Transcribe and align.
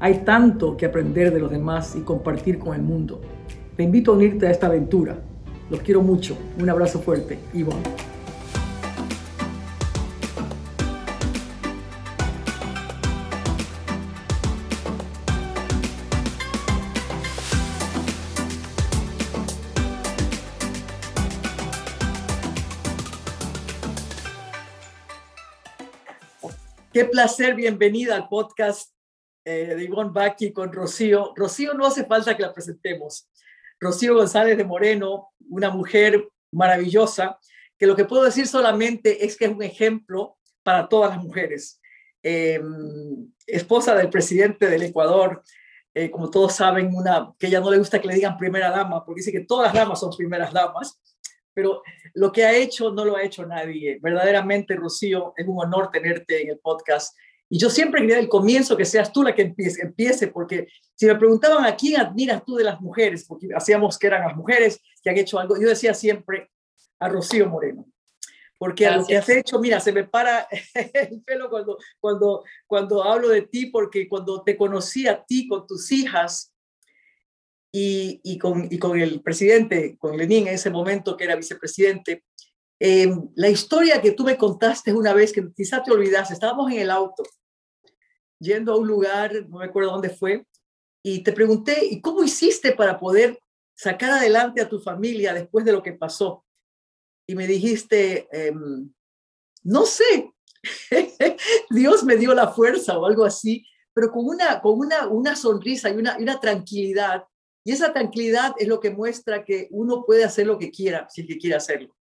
hay 0.00 0.24
tanto 0.24 0.76
que 0.76 0.86
aprender 0.86 1.32
de 1.32 1.40
los 1.40 1.50
demás 1.50 1.94
y 1.96 2.00
compartir 2.00 2.58
con 2.58 2.74
el 2.74 2.82
mundo. 2.82 3.20
Te 3.76 3.82
invito 3.82 4.12
a 4.12 4.14
unirte 4.14 4.46
a 4.46 4.50
esta 4.50 4.66
aventura. 4.66 5.18
Los 5.70 5.80
quiero 5.80 6.02
mucho. 6.02 6.36
Un 6.60 6.68
abrazo 6.70 7.00
fuerte. 7.00 7.38
Ivonne. 7.52 7.82
Qué 26.92 27.04
placer, 27.04 27.56
bienvenida 27.56 28.14
al 28.14 28.28
podcast 28.28 28.93
eh, 29.44 29.74
de 29.74 29.84
Ivonne 29.84 30.10
Baki 30.12 30.52
con 30.52 30.72
Rocío. 30.72 31.32
Rocío 31.36 31.74
no 31.74 31.86
hace 31.86 32.04
falta 32.04 32.36
que 32.36 32.42
la 32.42 32.52
presentemos. 32.52 33.28
Rocío 33.78 34.14
González 34.14 34.56
de 34.56 34.64
Moreno, 34.64 35.32
una 35.48 35.70
mujer 35.70 36.28
maravillosa, 36.52 37.38
que 37.78 37.86
lo 37.86 37.96
que 37.96 38.04
puedo 38.04 38.24
decir 38.24 38.46
solamente 38.46 39.24
es 39.24 39.36
que 39.36 39.46
es 39.46 39.50
un 39.50 39.62
ejemplo 39.62 40.38
para 40.62 40.88
todas 40.88 41.10
las 41.10 41.22
mujeres. 41.22 41.80
Em, 42.22 43.30
esposa 43.46 43.94
del 43.94 44.08
presidente 44.08 44.66
del 44.68 44.84
Ecuador, 44.84 45.42
eh, 45.92 46.10
como 46.10 46.30
todos 46.30 46.54
saben, 46.54 46.94
una 46.94 47.32
que 47.38 47.48
ella 47.48 47.60
no 47.60 47.70
le 47.70 47.78
gusta 47.78 48.00
que 48.00 48.08
le 48.08 48.14
digan 48.14 48.38
primera 48.38 48.70
dama, 48.70 49.04
porque 49.04 49.20
dice 49.20 49.32
que 49.32 49.44
todas 49.44 49.66
las 49.66 49.74
damas 49.74 50.00
son 50.00 50.16
primeras 50.16 50.52
damas, 50.52 50.98
pero 51.52 51.82
lo 52.14 52.32
que 52.32 52.44
ha 52.44 52.54
hecho 52.54 52.92
no 52.92 53.04
lo 53.04 53.16
ha 53.16 53.22
hecho 53.22 53.46
nadie. 53.46 53.98
Verdaderamente, 54.00 54.74
Rocío, 54.74 55.34
es 55.36 55.46
un 55.46 55.62
honor 55.62 55.90
tenerte 55.90 56.42
en 56.42 56.50
el 56.50 56.58
podcast 56.58 57.14
y 57.54 57.58
yo 57.60 57.70
siempre 57.70 58.00
quería 58.00 58.18
el 58.18 58.28
comienzo 58.28 58.76
que 58.76 58.84
seas 58.84 59.12
tú 59.12 59.22
la 59.22 59.32
que 59.32 59.42
empiece, 59.42 59.80
empiece, 59.80 60.26
porque 60.26 60.66
si 60.96 61.06
me 61.06 61.14
preguntaban 61.14 61.64
a 61.64 61.76
quién 61.76 62.00
admiras 62.00 62.44
tú 62.44 62.56
de 62.56 62.64
las 62.64 62.80
mujeres, 62.80 63.24
porque 63.28 63.46
hacíamos 63.54 63.96
que 63.96 64.08
eran 64.08 64.26
las 64.26 64.34
mujeres 64.34 64.82
que 65.00 65.10
han 65.10 65.16
hecho 65.16 65.38
algo, 65.38 65.54
yo 65.56 65.68
decía 65.68 65.94
siempre 65.94 66.50
a 66.98 67.08
Rocío 67.08 67.48
Moreno. 67.48 67.86
Porque 68.58 68.88
a 68.88 68.96
lo 68.96 69.06
que 69.06 69.16
has 69.16 69.28
hecho, 69.28 69.60
mira, 69.60 69.78
se 69.78 69.92
me 69.92 70.02
para 70.02 70.48
el 70.74 71.22
pelo 71.22 71.48
cuando, 71.48 71.78
cuando, 72.00 72.42
cuando 72.66 73.04
hablo 73.04 73.28
de 73.28 73.42
ti, 73.42 73.66
porque 73.66 74.08
cuando 74.08 74.42
te 74.42 74.56
conocí 74.56 75.06
a 75.06 75.22
ti 75.22 75.46
con 75.46 75.64
tus 75.64 75.92
hijas 75.92 76.52
y, 77.70 78.20
y, 78.24 78.36
con, 78.36 78.66
y 78.68 78.78
con 78.80 78.98
el 78.98 79.22
presidente, 79.22 79.96
con 79.96 80.16
Lenín 80.16 80.48
en 80.48 80.54
ese 80.54 80.70
momento 80.70 81.16
que 81.16 81.22
era 81.22 81.36
vicepresidente, 81.36 82.24
eh, 82.80 83.14
la 83.36 83.48
historia 83.48 84.02
que 84.02 84.10
tú 84.10 84.24
me 84.24 84.36
contaste 84.36 84.92
una 84.92 85.12
vez, 85.12 85.32
que 85.32 85.52
quizá 85.54 85.84
te 85.84 85.92
olvidaste, 85.92 86.34
estábamos 86.34 86.72
en 86.72 86.80
el 86.80 86.90
auto 86.90 87.22
yendo 88.44 88.72
a 88.72 88.76
un 88.76 88.86
lugar, 88.86 89.32
no 89.48 89.58
me 89.58 89.64
acuerdo 89.64 89.90
dónde 89.90 90.10
fue, 90.10 90.46
y 91.02 91.22
te 91.22 91.32
pregunté, 91.32 91.84
¿y 91.84 92.00
cómo 92.00 92.22
hiciste 92.22 92.72
para 92.72 92.98
poder 92.98 93.38
sacar 93.74 94.10
adelante 94.10 94.60
a 94.60 94.68
tu 94.68 94.80
familia 94.80 95.34
después 95.34 95.64
de 95.64 95.72
lo 95.72 95.82
que 95.82 95.92
pasó? 95.92 96.44
Y 97.26 97.34
me 97.34 97.46
dijiste, 97.46 98.28
em, 98.30 98.92
no 99.62 99.84
sé, 99.84 100.32
Dios 101.70 102.04
me 102.04 102.16
dio 102.16 102.34
la 102.34 102.48
fuerza 102.48 102.98
o 102.98 103.06
algo 103.06 103.24
así, 103.24 103.66
pero 103.92 104.10
con 104.10 104.26
una, 104.26 104.60
con 104.60 104.78
una, 104.78 105.06
una 105.08 105.36
sonrisa 105.36 105.90
y 105.90 105.94
una, 105.94 106.16
y 106.18 106.22
una 106.22 106.40
tranquilidad. 106.40 107.24
Y 107.64 107.72
esa 107.72 107.92
tranquilidad 107.92 108.54
es 108.58 108.68
lo 108.68 108.80
que 108.80 108.90
muestra 108.90 109.44
que 109.44 109.68
uno 109.70 110.04
puede 110.04 110.24
hacer 110.24 110.46
lo 110.46 110.58
que 110.58 110.70
quiera, 110.70 111.08
si 111.10 111.26
quiere 111.38 111.56
hacerlo. 111.56 111.96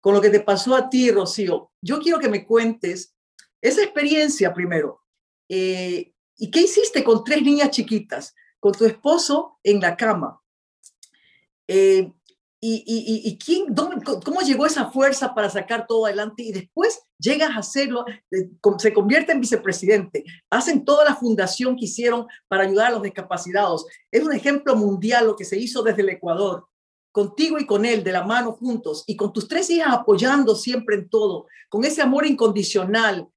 Con 0.00 0.14
lo 0.14 0.20
que 0.20 0.30
te 0.30 0.40
pasó 0.40 0.74
a 0.74 0.88
ti, 0.88 1.10
Rocío, 1.10 1.72
yo 1.80 1.98
quiero 1.98 2.18
que 2.18 2.28
me 2.28 2.46
cuentes 2.46 3.14
esa 3.60 3.82
experiencia 3.82 4.52
primero. 4.52 5.03
Eh, 5.48 6.12
¿Y 6.36 6.50
qué 6.50 6.62
hiciste 6.62 7.04
con 7.04 7.22
tres 7.24 7.42
niñas 7.42 7.70
chiquitas, 7.70 8.34
con 8.58 8.72
tu 8.72 8.84
esposo 8.84 9.58
en 9.62 9.80
la 9.80 9.96
cama? 9.96 10.40
Eh, 11.68 12.12
¿Y, 12.66 13.38
quién, 13.44 13.74
cómo 14.24 14.40
llegó 14.40 14.64
esa 14.64 14.90
fuerza 14.90 15.34
para 15.34 15.50
sacar 15.50 15.86
todo 15.86 16.06
adelante? 16.06 16.42
Y 16.42 16.50
después 16.50 16.98
llegas 17.18 17.50
a 17.50 17.58
hacerlo, 17.58 18.06
eh, 18.30 18.48
se 18.78 18.94
convierte 18.94 19.32
en 19.32 19.42
vicepresidente, 19.42 20.24
hacen 20.48 20.82
toda 20.82 21.04
la 21.04 21.14
fundación 21.14 21.76
que 21.76 21.84
hicieron 21.84 22.26
para 22.48 22.64
ayudar 22.64 22.86
a 22.86 22.94
los 22.94 23.02
discapacitados. 23.02 23.84
Es 24.10 24.22
un 24.22 24.32
ejemplo 24.32 24.76
mundial 24.76 25.26
lo 25.26 25.36
que 25.36 25.44
se 25.44 25.58
hizo 25.58 25.82
desde 25.82 26.00
el 26.00 26.08
Ecuador, 26.08 26.66
contigo 27.12 27.58
y 27.58 27.66
con 27.66 27.84
él, 27.84 28.02
de 28.02 28.12
la 28.12 28.24
mano 28.24 28.52
juntos, 28.52 29.04
y 29.06 29.14
con 29.14 29.30
tus 29.30 29.46
tres 29.46 29.68
hijas 29.68 29.92
apoyando 29.92 30.56
siempre 30.56 30.96
en 30.96 31.10
todo, 31.10 31.46
con 31.68 31.84
ese 31.84 32.00
amor 32.00 32.24
incondicional, 32.24 33.28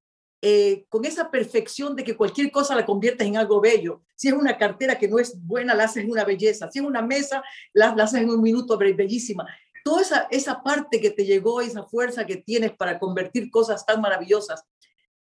eh, 0.49 0.85
con 0.87 1.03
esa 1.03 1.29
perfección 1.29 1.93
de 1.93 2.05
que 2.05 2.15
cualquier 2.15 2.49
cosa 2.51 2.73
la 2.73 2.85
conviertes 2.85 3.27
en 3.27 3.35
algo 3.35 3.59
bello. 3.59 4.03
Si 4.15 4.29
es 4.29 4.33
una 4.33 4.57
cartera 4.57 4.97
que 4.97 5.09
no 5.09 5.19
es 5.19 5.37
buena, 5.45 5.75
la 5.75 5.83
haces 5.83 6.05
en 6.05 6.09
una 6.09 6.23
belleza. 6.23 6.71
Si 6.71 6.79
es 6.79 6.85
una 6.85 7.01
mesa, 7.01 7.43
la, 7.73 7.89
haces 7.89 8.21
en 8.21 8.29
un 8.29 8.41
minuto 8.41 8.77
bellísima. 8.77 9.45
Toda 9.83 10.01
esa, 10.01 10.27
esa 10.31 10.63
parte 10.63 11.01
que 11.01 11.11
te 11.11 11.25
llegó, 11.25 11.59
esa 11.59 11.83
fuerza 11.83 12.25
que 12.25 12.37
tienes 12.37 12.71
para 12.77 12.97
convertir 12.97 13.51
cosas 13.51 13.85
tan 13.85 13.99
maravillosas. 13.99 14.63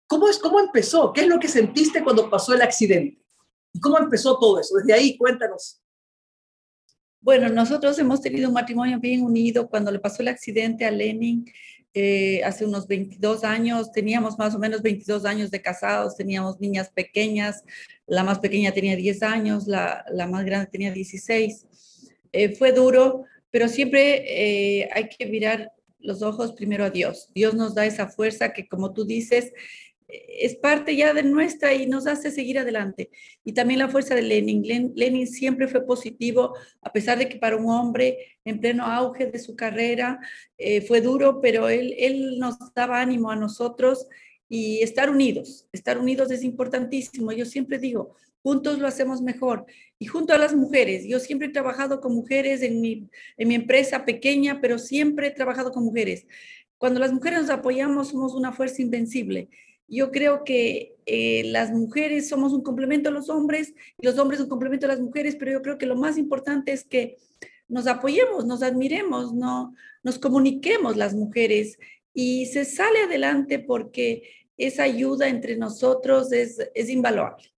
¿Cómo, 0.05 0.29
es, 0.29 0.37
¿Cómo 0.37 0.59
empezó? 0.59 1.11
¿Qué 1.11 1.21
es 1.21 1.27
lo 1.27 1.39
que 1.39 1.47
sentiste 1.47 2.03
cuando 2.03 2.29
pasó 2.29 2.53
el 2.53 2.61
accidente? 2.61 3.19
¿Y 3.73 3.79
cómo 3.79 3.97
empezó 3.97 4.37
todo 4.37 4.59
eso? 4.59 4.75
Desde 4.77 4.93
ahí, 4.93 5.17
cuéntanos. 5.17 5.81
Bueno, 7.19 7.49
nosotros 7.49 7.97
hemos 7.97 8.21
tenido 8.21 8.49
un 8.49 8.53
matrimonio 8.53 8.99
bien 8.99 9.23
unido. 9.23 9.67
Cuando 9.67 9.89
le 9.89 9.97
pasó 9.97 10.21
el 10.21 10.27
accidente 10.27 10.85
a 10.85 10.91
Lenin, 10.91 11.51
eh, 11.97 12.43
hace 12.43 12.65
unos 12.65 12.87
22 12.87 13.45
años, 13.45 13.93
teníamos 13.93 14.37
más 14.37 14.53
o 14.53 14.59
menos 14.59 14.81
22 14.81 15.23
años 15.23 15.49
de 15.49 15.61
casados, 15.61 16.17
teníamos 16.17 16.59
niñas 16.59 16.89
pequeñas, 16.89 17.63
la 18.05 18.25
más 18.25 18.39
pequeña 18.39 18.73
tenía 18.73 18.97
10 18.97 19.23
años, 19.23 19.65
la, 19.65 20.03
la 20.11 20.27
más 20.27 20.43
grande 20.43 20.67
tenía 20.69 20.91
16. 20.91 21.65
Eh, 22.33 22.49
fue 22.49 22.73
duro, 22.73 23.23
pero 23.49 23.69
siempre 23.69 24.25
eh, 24.27 24.89
hay 24.93 25.07
que 25.07 25.25
mirar 25.25 25.71
los 25.99 26.21
ojos 26.21 26.51
primero 26.51 26.83
a 26.83 26.89
Dios. 26.89 27.29
Dios 27.33 27.53
nos 27.53 27.73
da 27.73 27.85
esa 27.85 28.09
fuerza 28.09 28.51
que, 28.51 28.67
como 28.67 28.91
tú 28.91 29.05
dices, 29.05 29.53
es 30.07 30.55
parte 30.55 30.95
ya 30.95 31.13
de 31.13 31.23
nuestra 31.23 31.73
y 31.73 31.87
nos 31.87 32.07
hace 32.07 32.31
seguir 32.31 32.59
adelante. 32.59 33.09
Y 33.43 33.53
también 33.53 33.79
la 33.79 33.89
fuerza 33.89 34.15
de 34.15 34.21
Lenin. 34.21 34.63
Lenin 34.95 35.27
siempre 35.27 35.67
fue 35.67 35.85
positivo, 35.85 36.55
a 36.81 36.91
pesar 36.91 37.17
de 37.17 37.27
que 37.27 37.37
para 37.37 37.57
un 37.57 37.69
hombre 37.69 38.37
en 38.43 38.59
pleno 38.59 38.85
auge 38.85 39.25
de 39.27 39.39
su 39.39 39.55
carrera 39.55 40.19
eh, 40.57 40.81
fue 40.81 41.01
duro, 41.01 41.41
pero 41.41 41.69
él, 41.69 41.95
él 41.97 42.37
nos 42.39 42.57
daba 42.73 43.01
ánimo 43.01 43.31
a 43.31 43.35
nosotros 43.35 44.07
y 44.47 44.81
estar 44.81 45.09
unidos. 45.09 45.67
Estar 45.71 45.97
unidos 45.97 46.31
es 46.31 46.43
importantísimo. 46.43 47.31
Yo 47.31 47.45
siempre 47.45 47.79
digo, 47.79 48.15
juntos 48.43 48.77
lo 48.77 48.87
hacemos 48.87 49.21
mejor. 49.21 49.65
Y 49.97 50.05
junto 50.05 50.33
a 50.33 50.37
las 50.37 50.53
mujeres, 50.53 51.05
yo 51.07 51.19
siempre 51.19 51.47
he 51.47 51.51
trabajado 51.51 51.99
con 51.99 52.13
mujeres 52.13 52.61
en 52.61 52.79
mi, 52.79 53.09
en 53.37 53.47
mi 53.47 53.55
empresa 53.55 54.05
pequeña, 54.05 54.61
pero 54.61 54.77
siempre 54.77 55.27
he 55.27 55.31
trabajado 55.31 55.71
con 55.71 55.83
mujeres. 55.83 56.27
Cuando 56.77 56.99
las 56.99 57.11
mujeres 57.11 57.41
nos 57.41 57.49
apoyamos, 57.49 58.09
somos 58.09 58.35
una 58.35 58.51
fuerza 58.51 58.81
invencible. 58.81 59.49
Yo 59.87 60.11
creo 60.11 60.43
que 60.43 60.95
eh, 61.05 61.43
las 61.45 61.71
mujeres 61.71 62.27
somos 62.27 62.53
un 62.53 62.63
complemento 62.63 63.09
a 63.09 63.11
los 63.11 63.29
hombres 63.29 63.73
y 63.99 64.05
los 64.05 64.17
hombres 64.17 64.39
un 64.39 64.49
complemento 64.49 64.85
a 64.85 64.89
las 64.89 64.99
mujeres, 64.99 65.35
pero 65.35 65.51
yo 65.51 65.61
creo 65.61 65.77
que 65.77 65.85
lo 65.85 65.95
más 65.95 66.17
importante 66.17 66.71
es 66.71 66.83
que 66.83 67.17
nos 67.67 67.87
apoyemos, 67.87 68.45
nos 68.45 68.63
admiremos, 68.63 69.33
no, 69.33 69.75
nos 70.03 70.19
comuniquemos 70.19 70.95
las 70.97 71.13
mujeres 71.13 71.77
y 72.13 72.45
se 72.47 72.65
sale 72.65 73.03
adelante 73.03 73.59
porque 73.59 74.23
esa 74.57 74.83
ayuda 74.83 75.27
entre 75.27 75.57
nosotros 75.57 76.31
es, 76.31 76.59
es 76.73 76.89
invaluable. 76.89 77.51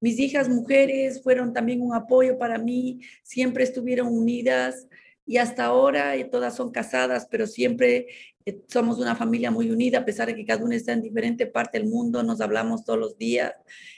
Mis 0.00 0.18
hijas 0.18 0.48
mujeres 0.48 1.22
fueron 1.22 1.52
también 1.52 1.80
un 1.80 1.94
apoyo 1.94 2.36
para 2.38 2.58
mí, 2.58 3.00
siempre 3.22 3.64
estuvieron 3.64 4.08
unidas 4.08 4.86
y 5.26 5.38
hasta 5.38 5.64
ahora 5.64 6.16
eh, 6.16 6.24
todas 6.24 6.54
son 6.56 6.70
casadas, 6.70 7.26
pero 7.30 7.46
siempre 7.46 8.08
eh, 8.44 8.60
somos 8.68 8.98
una 8.98 9.16
familia 9.16 9.50
muy 9.50 9.70
unida, 9.70 9.98
a 9.98 10.04
pesar 10.04 10.28
de 10.28 10.34
que 10.34 10.44
cada 10.44 10.64
uno 10.64 10.74
está 10.74 10.92
en 10.92 11.02
diferente 11.02 11.46
parte 11.46 11.78
del 11.78 11.88
mundo, 11.88 12.22
nos 12.22 12.40
hablamos 12.40 12.84
todos 12.84 12.98
los 12.98 13.16
días. 13.16 13.52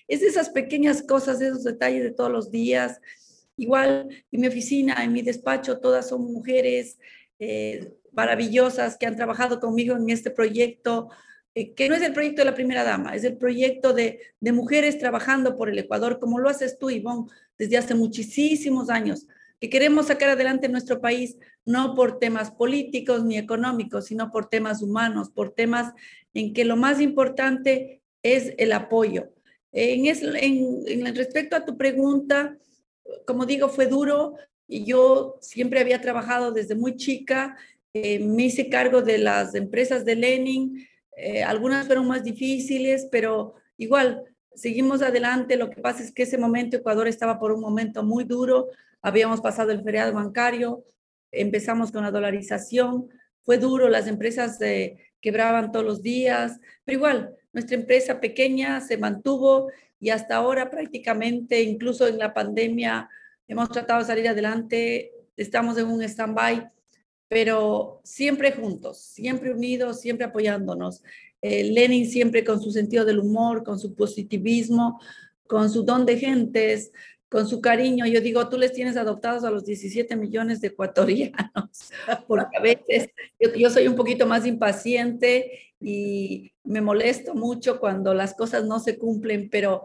Es 0.06 0.22
esas 0.22 0.50
pequeñas 0.50 1.02
cosas, 1.02 1.40
esos 1.40 1.64
detalles 1.64 2.04
de 2.04 2.12
todos 2.12 2.30
los 2.30 2.50
días. 2.50 3.00
Igual 3.56 4.08
en 4.30 4.40
mi 4.40 4.46
oficina, 4.46 5.02
en 5.02 5.12
mi 5.12 5.22
despacho, 5.22 5.80
todas 5.80 6.08
son 6.08 6.32
mujeres 6.32 6.98
eh, 7.38 7.92
maravillosas 8.12 8.96
que 8.96 9.06
han 9.06 9.16
trabajado 9.16 9.58
conmigo 9.58 9.96
en 9.96 10.08
este 10.10 10.30
proyecto. 10.30 11.10
que 11.54 11.88
no 11.88 11.94
es 11.96 12.02
el 12.02 12.12
proyecto 12.12 12.42
de 12.42 12.50
la 12.50 12.54
primera 12.54 12.84
dama, 12.84 13.16
es 13.16 13.24
el 13.24 13.36
proyecto 13.36 13.94
de, 13.94 14.20
de 14.40 14.52
mujeres 14.52 14.98
trabajando 14.98 15.56
por 15.56 15.70
el 15.70 15.78
Ecuador, 15.78 16.20
como 16.20 16.38
lo 16.38 16.50
haces 16.50 16.78
tú, 16.78 16.90
Ivonne, 16.90 17.30
desde 17.58 17.78
hace 17.78 17.94
muchísimos 17.94 18.90
años, 18.90 19.26
que 19.60 19.70
queremos 19.70 20.06
sacar 20.06 20.30
adelante 20.30 20.68
nuestro 20.68 21.00
país, 21.00 21.36
no 21.64 21.94
por 21.94 22.18
temas 22.18 22.50
políticos 22.50 23.24
ni 23.24 23.38
económicos, 23.38 24.06
sino 24.06 24.30
por 24.30 24.48
temas 24.48 24.82
humanos, 24.82 25.30
por 25.30 25.52
temas 25.54 25.92
en 26.34 26.52
que 26.52 26.64
lo 26.64 26.76
más 26.76 27.00
importante 27.00 28.02
es 28.22 28.52
el 28.58 28.72
apoyo. 28.72 29.32
En, 29.72 30.06
en, 30.06 30.82
en 30.86 31.14
respecto 31.14 31.56
a 31.56 31.64
tu 31.64 31.76
pregunta, 31.76 32.56
como 33.26 33.46
digo, 33.46 33.68
fue 33.68 33.86
duro 33.86 34.34
y 34.68 34.84
yo 34.84 35.36
siempre 35.40 35.80
había 35.80 36.00
trabajado 36.00 36.52
desde 36.52 36.74
muy 36.74 36.96
chica, 36.96 37.56
eh, 37.94 38.18
me 38.18 38.44
hice 38.44 38.68
cargo 38.68 39.00
de 39.00 39.18
las 39.18 39.54
empresas 39.54 40.04
de 40.04 40.16
Lenin, 40.16 40.86
eh, 41.16 41.42
algunas 41.42 41.86
fueron 41.86 42.06
más 42.06 42.22
difíciles, 42.22 43.08
pero 43.10 43.54
igual 43.78 44.22
seguimos 44.54 45.02
adelante. 45.02 45.56
Lo 45.56 45.70
que 45.70 45.80
pasa 45.80 46.02
es 46.02 46.12
que 46.12 46.24
ese 46.24 46.36
momento 46.36 46.76
Ecuador 46.76 47.08
estaba 47.08 47.38
por 47.38 47.52
un 47.52 47.60
momento 47.60 48.02
muy 48.02 48.24
duro, 48.24 48.68
habíamos 49.06 49.40
pasado 49.40 49.70
el 49.70 49.84
feriado 49.84 50.12
bancario, 50.12 50.84
empezamos 51.30 51.92
con 51.92 52.02
la 52.02 52.10
dolarización, 52.10 53.08
fue 53.44 53.56
duro, 53.56 53.88
las 53.88 54.08
empresas 54.08 54.58
se 54.58 54.98
quebraban 55.20 55.70
todos 55.70 55.84
los 55.84 56.02
días, 56.02 56.58
pero 56.84 56.98
igual 56.98 57.36
nuestra 57.52 57.76
empresa 57.76 58.18
pequeña 58.20 58.80
se 58.80 58.98
mantuvo 58.98 59.70
y 60.00 60.10
hasta 60.10 60.34
ahora 60.34 60.70
prácticamente, 60.70 61.62
incluso 61.62 62.08
en 62.08 62.18
la 62.18 62.34
pandemia, 62.34 63.08
hemos 63.46 63.68
tratado 63.68 64.00
de 64.00 64.06
salir 64.06 64.26
adelante, 64.26 65.12
estamos 65.36 65.78
en 65.78 65.86
un 65.86 66.02
stand-by, 66.02 66.68
pero 67.28 68.00
siempre 68.02 68.50
juntos, 68.50 68.98
siempre 68.98 69.52
unidos, 69.52 70.00
siempre 70.00 70.26
apoyándonos. 70.26 71.04
Eh, 71.42 71.62
Lenin 71.62 72.10
siempre 72.10 72.42
con 72.42 72.60
su 72.60 72.72
sentido 72.72 73.04
del 73.04 73.20
humor, 73.20 73.62
con 73.62 73.78
su 73.78 73.94
positivismo, 73.94 75.00
con 75.46 75.70
su 75.70 75.84
don 75.84 76.04
de 76.04 76.18
gentes, 76.18 76.90
con 77.28 77.46
su 77.48 77.60
cariño. 77.60 78.06
Yo 78.06 78.20
digo, 78.20 78.48
tú 78.48 78.58
les 78.58 78.72
tienes 78.72 78.96
adoptados 78.96 79.44
a 79.44 79.50
los 79.50 79.64
17 79.64 80.16
millones 80.16 80.60
de 80.60 80.68
ecuatorianos, 80.68 81.92
porque 82.28 82.56
a 82.56 82.60
veces 82.60 83.10
yo, 83.38 83.70
soy 83.70 83.88
un 83.88 83.96
poquito 83.96 84.26
más 84.26 84.46
impaciente 84.46 85.74
y 85.80 86.52
me 86.64 86.80
molesto 86.80 87.34
mucho 87.34 87.78
cuando 87.80 88.14
las 88.14 88.34
cosas 88.34 88.64
no 88.64 88.80
se 88.80 88.98
cumplen, 88.98 89.50
pero 89.50 89.84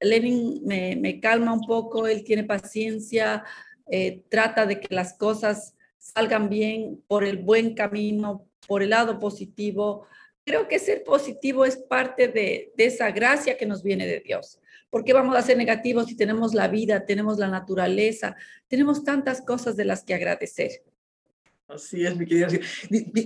Lenin 0.00 0.62
me, 0.64 1.20
calma 1.20 1.52
un 1.52 1.66
poco, 1.66 2.06
él 2.06 2.24
tiene 2.24 2.44
paciencia, 2.44 3.44
eh, 3.86 4.22
trata 4.28 4.66
de 4.66 4.80
que 4.80 4.94
las 4.94 5.14
cosas 5.14 5.76
salgan 5.98 6.48
bien 6.48 7.02
por 7.06 7.24
el 7.24 7.38
buen 7.38 7.74
camino, 7.74 8.46
por 8.66 8.82
el 8.82 8.90
lado 8.90 9.18
positivo. 9.18 10.06
Creo 10.44 10.68
que 10.68 10.78
ser 10.78 11.04
positivo 11.04 11.64
es 11.64 11.76
parte 11.76 12.28
de 12.28 12.72
esa 12.76 13.10
gracia 13.10 13.56
que 13.56 13.66
nos 13.66 13.82
viene 13.82 14.06
de 14.06 14.20
Dios. 14.20 14.60
¿Por 14.90 15.04
qué 15.04 15.12
vamos 15.12 15.36
a 15.36 15.42
ser 15.42 15.56
negativos 15.56 16.06
si 16.06 16.16
tenemos 16.16 16.52
la 16.52 16.66
vida, 16.68 17.06
tenemos 17.06 17.38
la 17.38 17.48
naturaleza, 17.48 18.36
tenemos 18.66 19.04
tantas 19.04 19.40
cosas 19.40 19.76
de 19.76 19.84
las 19.84 20.02
que 20.02 20.14
agradecer? 20.14 20.82
Así 21.68 22.04
es, 22.04 22.16
mi 22.16 22.26
querida. 22.26 22.48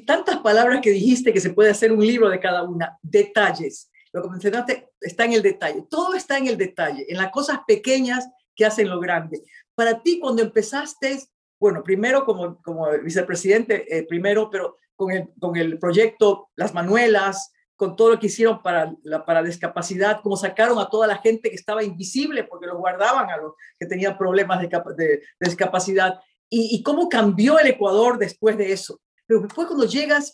Tantas 0.06 0.38
palabras 0.40 0.80
que 0.82 0.90
dijiste 0.90 1.32
que 1.32 1.40
se 1.40 1.50
puede 1.50 1.70
hacer 1.70 1.90
un 1.90 2.06
libro 2.06 2.28
de 2.28 2.38
cada 2.38 2.62
una. 2.62 2.98
Detalles. 3.02 3.90
Lo 4.12 4.22
que 4.22 4.28
mencionaste 4.28 4.90
está 5.00 5.24
en 5.24 5.32
el 5.32 5.42
detalle. 5.42 5.86
Todo 5.88 6.14
está 6.14 6.36
en 6.36 6.48
el 6.48 6.58
detalle, 6.58 7.06
en 7.08 7.16
las 7.16 7.30
cosas 7.30 7.60
pequeñas 7.66 8.28
que 8.54 8.66
hacen 8.66 8.88
lo 8.88 9.00
grande. 9.00 9.42
Para 9.74 10.02
ti, 10.02 10.20
cuando 10.20 10.42
empezaste, 10.42 11.18
bueno, 11.58 11.82
primero 11.82 12.24
como, 12.24 12.60
como 12.62 12.86
vicepresidente, 13.02 13.96
eh, 13.96 14.04
primero, 14.06 14.50
pero 14.50 14.76
con 14.94 15.10
el, 15.10 15.30
con 15.40 15.56
el 15.56 15.78
proyecto 15.78 16.50
Las 16.54 16.74
Manuelas, 16.74 17.52
con 17.76 17.96
todo 17.96 18.10
lo 18.10 18.20
que 18.20 18.26
hicieron 18.26 18.62
para 18.62 18.94
la 19.02 19.24
para 19.24 19.42
discapacidad, 19.42 20.20
como 20.22 20.36
sacaron 20.36 20.78
a 20.78 20.88
toda 20.88 21.06
la 21.06 21.18
gente 21.18 21.50
que 21.50 21.56
estaba 21.56 21.82
invisible 21.82 22.44
porque 22.44 22.66
lo 22.66 22.78
guardaban 22.78 23.30
a 23.30 23.36
los 23.36 23.54
que 23.78 23.86
tenían 23.86 24.16
problemas 24.16 24.60
de, 24.60 25.22
discapacidad, 25.40 26.20
y, 26.48 26.82
cómo 26.84 27.08
cambió 27.08 27.58
el 27.58 27.66
Ecuador 27.66 28.16
después 28.16 28.56
de 28.56 28.72
eso. 28.72 29.00
Pero 29.26 29.40
después 29.40 29.66
cuando 29.66 29.86
llegas 29.86 30.32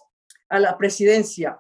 a 0.51 0.59
la 0.59 0.77
presidencia 0.77 1.59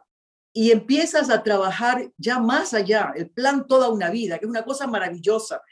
y 0.52 0.70
empiezas 0.70 1.30
a 1.30 1.42
trabajar 1.42 2.10
ya 2.18 2.38
más 2.40 2.74
allá, 2.74 3.12
el 3.16 3.30
plan 3.30 3.66
toda 3.66 3.88
una 3.88 4.10
vida, 4.10 4.38
que 4.38 4.44
es 4.44 4.50
una 4.50 4.64
cosa 4.64 4.86
maravillosa, 4.86 5.62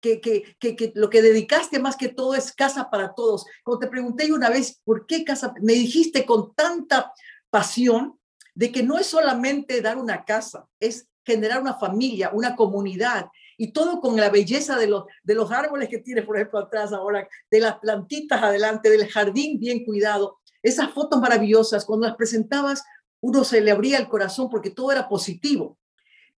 que, 0.00 0.20
que, 0.20 0.56
que, 0.60 0.92
lo 0.94 1.10
que 1.10 1.20
dedicaste 1.20 1.78
más 1.78 1.96
que 1.96 2.08
todo 2.08 2.34
es 2.34 2.52
casa 2.52 2.88
para 2.88 3.14
todos. 3.14 3.44
Cuando 3.64 3.80
te 3.80 3.88
pregunté 3.88 4.32
una 4.32 4.48
vez, 4.48 4.80
¿por 4.84 5.06
qué 5.06 5.24
casa? 5.24 5.52
Me 5.60 5.74
dijiste 5.74 6.24
con 6.24 6.54
tanta 6.54 7.12
pasión 7.50 8.17
de 8.58 8.72
que 8.72 8.82
no 8.82 8.98
es 8.98 9.06
solamente 9.06 9.80
dar 9.80 9.98
una 9.98 10.24
casa, 10.24 10.66
es 10.80 11.08
generar 11.24 11.62
una 11.62 11.74
familia, 11.74 12.32
una 12.32 12.56
comunidad, 12.56 13.28
y 13.56 13.70
todo 13.70 14.00
con 14.00 14.16
la 14.16 14.30
belleza 14.30 14.76
de 14.76 14.88
los, 14.88 15.04
de 15.22 15.34
los 15.36 15.52
árboles 15.52 15.88
que 15.88 15.98
tienes, 15.98 16.24
por 16.24 16.36
ejemplo, 16.36 16.58
atrás 16.58 16.92
ahora, 16.92 17.28
de 17.52 17.60
las 17.60 17.78
plantitas 17.78 18.42
adelante, 18.42 18.90
del 18.90 19.06
jardín 19.06 19.60
bien 19.60 19.84
cuidado. 19.84 20.40
Esas 20.60 20.90
fotos 20.90 21.20
maravillosas, 21.20 21.84
cuando 21.84 22.08
las 22.08 22.16
presentabas, 22.16 22.82
uno 23.20 23.44
se 23.44 23.60
le 23.60 23.70
abría 23.70 23.96
el 23.96 24.08
corazón 24.08 24.50
porque 24.50 24.70
todo 24.70 24.90
era 24.90 25.08
positivo. 25.08 25.78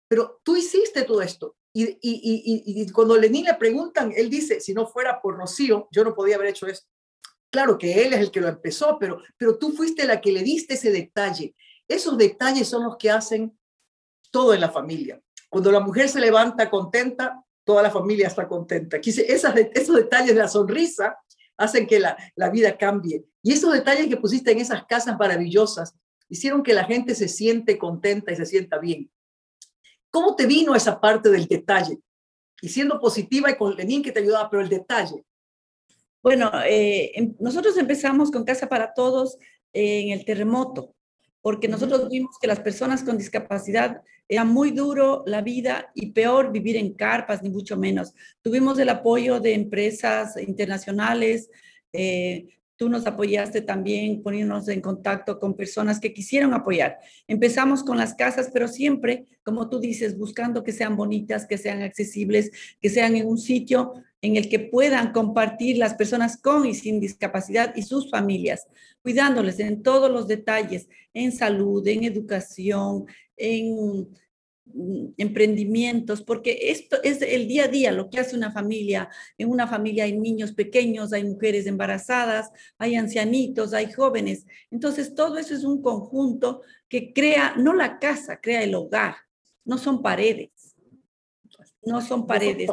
Pero 0.07 0.43
tú 0.45 0.57
hiciste 0.57 1.05
todo 1.05 1.23
esto. 1.23 1.57
Y, 1.73 1.85
y, 1.85 1.97
y, 2.03 2.83
y, 2.83 2.91
cuando 2.91 3.17
Lenín 3.17 3.47
le 3.47 3.55
preguntan, 3.55 4.13
él 4.15 4.29
dice, 4.29 4.61
si 4.61 4.75
no 4.75 4.87
fuera 4.87 5.23
por 5.23 5.39
Rocío, 5.39 5.89
yo 5.91 6.05
no 6.05 6.15
podía 6.15 6.37
haber 6.37 6.49
hecho 6.49 6.67
esto. 6.67 6.87
Claro 7.49 7.79
que 7.79 8.05
él 8.05 8.13
es 8.13 8.21
el 8.21 8.31
que 8.31 8.43
lo 8.43 8.49
empezó, 8.49 8.99
pero, 8.99 9.23
pero 9.39 9.57
tú 9.57 9.73
fuiste 9.73 10.05
la 10.05 10.21
que 10.21 10.33
le 10.33 10.43
diste 10.43 10.75
ese 10.75 10.91
detalle. 10.91 11.55
Esos 11.91 12.17
detalles 12.17 12.69
son 12.69 12.85
los 12.85 12.97
que 12.97 13.11
hacen 13.11 13.59
todo 14.31 14.55
en 14.55 14.61
la 14.61 14.71
familia. 14.71 15.21
Cuando 15.49 15.73
la 15.73 15.81
mujer 15.81 16.09
se 16.09 16.21
levanta 16.21 16.71
contenta, 16.71 17.45
toda 17.65 17.83
la 17.83 17.91
familia 17.91 18.29
está 18.29 18.47
contenta. 18.47 18.99
Esas, 18.99 19.57
esos 19.75 19.97
detalles 19.97 20.35
de 20.35 20.41
la 20.41 20.47
sonrisa 20.47 21.17
hacen 21.57 21.89
que 21.89 21.99
la, 21.99 22.17
la 22.37 22.49
vida 22.49 22.79
cambie. 22.79 23.25
Y 23.43 23.55
esos 23.55 23.73
detalles 23.73 24.07
que 24.07 24.17
pusiste 24.17 24.53
en 24.53 24.61
esas 24.61 24.87
casas 24.87 25.19
maravillosas 25.19 25.93
hicieron 26.29 26.63
que 26.63 26.75
la 26.75 26.85
gente 26.85 27.17
se 27.17 27.27
siente 27.27 27.77
contenta 27.77 28.31
y 28.31 28.37
se 28.37 28.47
sienta 28.47 28.79
bien. 28.79 29.11
¿Cómo 30.13 30.37
te 30.37 30.47
vino 30.47 30.77
esa 30.77 31.01
parte 31.01 31.29
del 31.29 31.47
detalle? 31.47 31.99
Y 32.63 32.69
siendo 32.69 33.01
positiva 33.01 33.51
y 33.51 33.57
con 33.57 33.75
Lenín 33.75 34.05
que 34.05 34.13
te 34.13 34.21
ayudaba, 34.21 34.49
pero 34.49 34.63
el 34.63 34.69
detalle. 34.69 35.25
Bueno, 36.23 36.53
eh, 36.65 37.11
em, 37.17 37.35
nosotros 37.41 37.77
empezamos 37.77 38.31
con 38.31 38.45
Casa 38.45 38.69
para 38.69 38.95
Todos 38.95 39.39
en 39.73 40.11
el 40.11 40.25
terremoto, 40.25 40.95
porque 41.43 41.69
nosotros 41.69 42.09
vimos 42.09 42.37
que 42.41 42.47
las 42.47 42.61
personas 42.61 43.03
con 43.03 43.19
discapacidad 43.19 44.03
era 44.29 44.45
muy 44.45 44.71
duro 44.71 45.25
la 45.27 45.43
vida 45.43 45.91
y 45.95 46.13
peor 46.13 46.53
vivir 46.53 46.77
en 46.77 46.95
carpas, 46.95 47.43
ni 47.43 47.51
mucho 47.51 47.77
menos. 47.77 48.15
Tuvimos 48.43 48.79
el 48.79 48.89
apoyo 48.89 49.41
de 49.41 49.55
empresas 49.55 50.37
internacionales, 50.37 51.51
eh, 51.93 52.47
Tú 52.81 52.89
nos 52.89 53.07
apoyaste 53.07 53.61
también 53.61 54.23
poniéndonos 54.23 54.67
en 54.69 54.81
contacto 54.81 55.39
con 55.39 55.53
personas 55.53 56.01
que 56.01 56.15
quisieron 56.15 56.55
apoyar. 56.55 56.97
Empezamos 57.29 57.85
con 57.85 57.99
las 57.99 58.15
casas, 58.15 58.49
pero 58.51 58.69
siempre, 58.69 59.27
como 59.43 59.69
tú 59.69 59.81
dices, 59.81 60.17
buscando 60.17 60.63
que 60.63 60.73
sean 60.73 60.97
bonitas, 60.97 61.47
que 61.47 61.59
sean 61.59 61.83
accesibles, 61.83 62.51
que 62.81 62.89
sean 62.89 63.17
en 63.17 63.27
un 63.27 63.37
sitio 63.37 63.93
en 64.23 64.37
el 64.37 64.49
que 64.49 64.59
puedan 64.59 65.13
compartir 65.13 65.79
las 65.79 65.95
personas 65.95 66.37
con 66.37 66.67
y 66.67 66.75
sin 66.75 67.01
discapacidad 67.01 67.75
y 67.75 67.83
sus 67.83 68.11
familias, 68.11 68.67
cuidándoles 69.03 69.59
en 69.61 69.83
todos 69.83 70.11
los 70.11 70.29
detalles, 70.29 70.89
en 71.15 71.33
salud, 71.33 71.87
en 71.87 72.05
educación, 72.05 73.07
en 73.37 74.09
Mm, 74.75 75.15
emprendimientos, 75.17 76.23
porque 76.23 76.71
esto 76.71 76.97
es 77.03 77.23
el 77.23 77.49
día 77.49 77.65
a 77.65 77.69
día, 77.69 77.93
lo 77.93 78.09
que 78.09 78.21
hace 78.21 78.37
una 78.37 78.53
familia. 78.53 79.09
En 79.39 79.49
una 79.49 79.67
familia 79.67 80.05
hay 80.05 80.19
niños 80.19 80.53
pequeños, 80.53 81.13
hay 81.13 81.25
mujeres 81.25 81.67
embarazadas, 81.67 82.51
hay 82.79 82.95
ancianitos, 82.95 83.73
hay 83.75 83.93
jóvenes. 83.93 84.47
Entonces, 84.71 85.15
todo 85.15 85.39
eso 85.39 85.55
es 85.55 85.65
un 85.65 85.83
conjunto 85.83 86.63
que 86.89 87.13
crea, 87.13 87.55
no 87.57 87.75
la 87.75 87.99
casa, 87.99 88.41
crea 88.41 88.63
el 88.63 88.75
hogar, 88.75 89.17
no 89.65 89.79
son 89.79 90.03
paredes 90.03 90.51
no 91.83 92.01
son 92.03 92.27
paredes. 92.27 92.71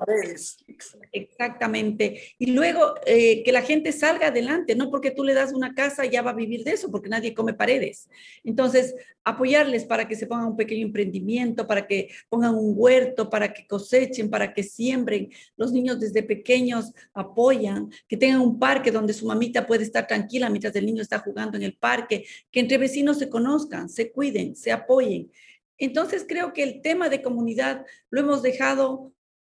Exactamente. 1.12 2.22
Y 2.38 2.52
luego 2.52 2.96
eh, 3.06 3.44
que 3.44 3.52
la 3.52 3.62
gente 3.62 3.92
salga 3.92 4.28
adelante, 4.28 4.76
no 4.76 4.90
porque 4.90 5.12
tú 5.12 5.24
le 5.24 5.34
das 5.34 5.54
una 5.54 5.74
casa 5.74 6.06
ya 6.06 6.22
va 6.22 6.32
a 6.32 6.36
vivir 6.36 6.64
de 6.64 6.72
eso, 6.72 6.92
porque 6.92 7.10
nadie 7.10 7.34
come 7.34 7.54
paredes. 7.54 8.10
Entonces, 8.44 8.96
apoyarles 9.24 9.86
para 9.86 10.08
que 10.08 10.16
se 10.16 10.28
pongan 10.28 10.48
un 10.48 10.58
pequeño 10.58 10.86
emprendimiento, 10.86 11.68
para 11.68 11.88
que 11.88 12.10
pongan 12.30 12.56
un 12.56 12.74
huerto, 12.76 13.30
para 13.30 13.54
que 13.54 13.66
cosechen, 13.68 14.30
para 14.30 14.54
que 14.54 14.64
siembren. 14.64 15.30
Los 15.56 15.72
niños 15.72 16.00
desde 16.00 16.24
pequeños 16.24 16.94
apoyan, 17.14 17.90
que 18.08 18.18
tengan 18.18 18.42
un 18.42 18.60
parque 18.60 18.92
donde 18.92 19.14
su 19.14 19.26
mamita 19.26 19.68
puede 19.68 19.84
estar 19.84 20.08
tranquila 20.08 20.50
mientras 20.50 20.76
el 20.76 20.86
niño 20.86 21.02
está 21.02 21.20
jugando 21.20 21.58
en 21.58 21.64
el 21.64 21.74
parque, 21.74 22.26
que 22.52 22.60
entre 22.60 22.78
vecinos 22.78 23.20
se 23.20 23.30
conozcan, 23.30 23.90
se 23.90 24.12
cuiden, 24.12 24.56
se 24.56 24.72
apoyen. 24.72 25.30
Entonces 25.78 26.26
creo 26.28 26.54
que 26.54 26.64
el 26.64 26.82
tema 26.82 27.10
de 27.10 27.22
comunidad 27.22 27.86
lo 28.10 28.22
hemos 28.22 28.42
dejado 28.42 29.14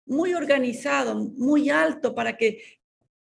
muy 0.06 0.34
organizado, 0.34 1.16
muy 1.16 1.70
alto 1.70 2.16
para 2.16 2.38
que 2.38 2.78